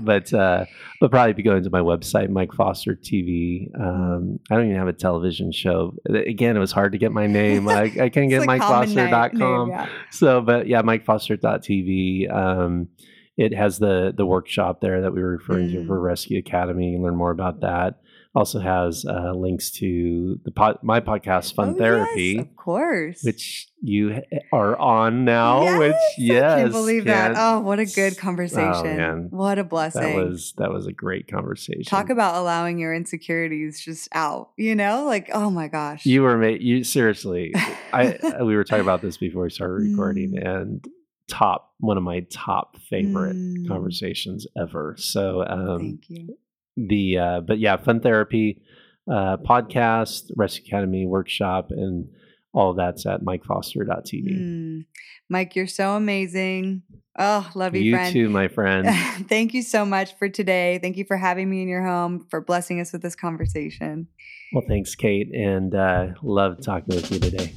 [0.00, 0.66] but uh,
[1.00, 3.68] but probably if you go into my website, Mike Foster TV.
[3.80, 5.94] Um, I don't even have a television show.
[6.26, 7.68] Again, it was hard to get my name.
[7.68, 9.68] I, I couldn't get like MikeFoster.com.
[9.68, 9.88] name, yeah.
[10.10, 12.32] So, but yeah, MikeFoster.tv.
[12.32, 12.88] Um,
[13.36, 15.86] it has the the workshop there that we were referring to Mm.
[15.86, 16.88] for Rescue Academy.
[16.90, 18.00] You can learn more about that.
[18.38, 23.22] Also has uh, links to the pod, my podcast, Fun Oh, yes, Therapy, of course.
[23.24, 24.20] which you
[24.52, 25.78] are on now.
[25.78, 27.34] which yes, I can't believe that.
[27.34, 28.96] can't- Oh, what a good conversation.
[28.96, 29.26] man.
[29.30, 30.02] What a blessing.
[30.02, 31.82] that was that was a great conversation.
[31.84, 35.04] Talk about allowing your insecurities just out, you know?
[35.04, 36.06] Like, oh my gosh.
[36.06, 36.62] you were made.
[36.62, 37.52] you seriously.
[37.92, 40.46] I uh, we were talking about this before we started recording, Mm.
[40.60, 40.84] and
[41.28, 44.94] top one of my top favorite Mm, conversations ever.
[44.98, 46.38] So um, Thank you.
[46.86, 48.62] The uh, but yeah, fun therapy
[49.10, 52.08] uh, podcast, Rescue Academy workshop, and
[52.52, 54.38] all that's at MikeFoster.tv.
[54.38, 54.84] Mm.
[55.28, 56.82] Mike, you're so amazing.
[57.18, 58.12] Oh, love you, you friend.
[58.12, 58.88] too, my friend.
[59.28, 60.78] Thank you so much for today.
[60.80, 64.06] Thank you for having me in your home, for blessing us with this conversation.
[64.52, 67.52] well, thanks, Kate, and uh, love talking with you today.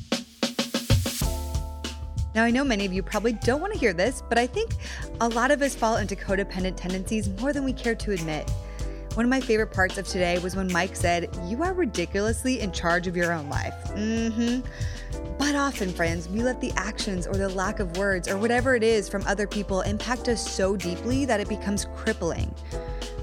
[2.34, 4.72] Now, I know many of you probably don't want to hear this, but I think
[5.20, 8.50] a lot of us fall into codependent tendencies more than we care to admit.
[9.14, 12.72] One of my favorite parts of today was when Mike said, You are ridiculously in
[12.72, 13.76] charge of your own life.
[13.90, 15.32] Mm hmm.
[15.38, 18.84] But often, friends, we let the actions or the lack of words or whatever it
[18.84, 22.56] is from other people impact us so deeply that it becomes crippling.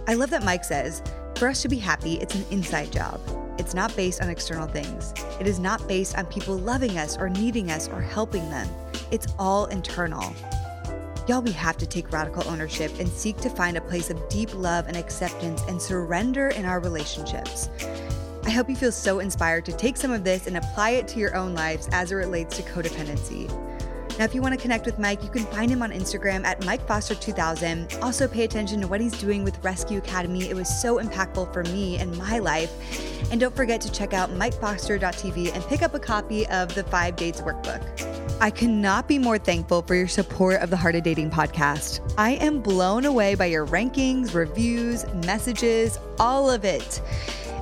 [0.07, 1.03] I love that Mike says,
[1.37, 3.19] For us to be happy, it's an inside job.
[3.57, 5.15] It's not based on external things.
[5.41, 8.69] It is not based on people loving us or needing us or helping them.
[9.11, 10.35] It's all internal.
[11.29, 14.55] Y'all, we have to take radical ownership and seek to find a place of deep
[14.55, 17.69] love and acceptance and surrender in our relationships.
[18.45, 21.19] I hope you feel so inspired to take some of this and apply it to
[21.19, 23.47] your own lives as it relates to codependency.
[24.19, 26.63] Now, if you want to connect with Mike, you can find him on Instagram at
[26.63, 28.03] MikeFoster2000.
[28.03, 30.49] Also, pay attention to what he's doing with Rescue Academy.
[30.49, 32.73] It was so impactful for me and my life.
[33.31, 37.17] And don't forget to check out MikeFoster.tv and pick up a copy of the Five
[37.17, 38.18] Dates Workbook.
[38.41, 42.01] I cannot be more thankful for your support of the Heart of Dating podcast.
[42.17, 47.03] I am blown away by your rankings, reviews, messages, all of it.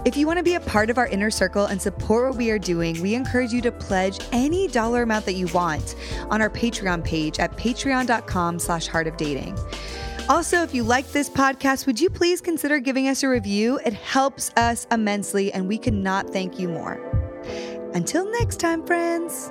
[0.05, 2.51] If you want to be a part of our inner circle and support what we
[2.51, 5.95] are doing, we encourage you to pledge any dollar amount that you want
[6.31, 9.59] on our Patreon page at patreon.com slash heart of dating.
[10.29, 13.81] Also, if you like this podcast, would you please consider giving us a review?
[13.87, 17.01] It helps us immensely, and we cannot thank you more.
[17.95, 19.51] Until next time, friends.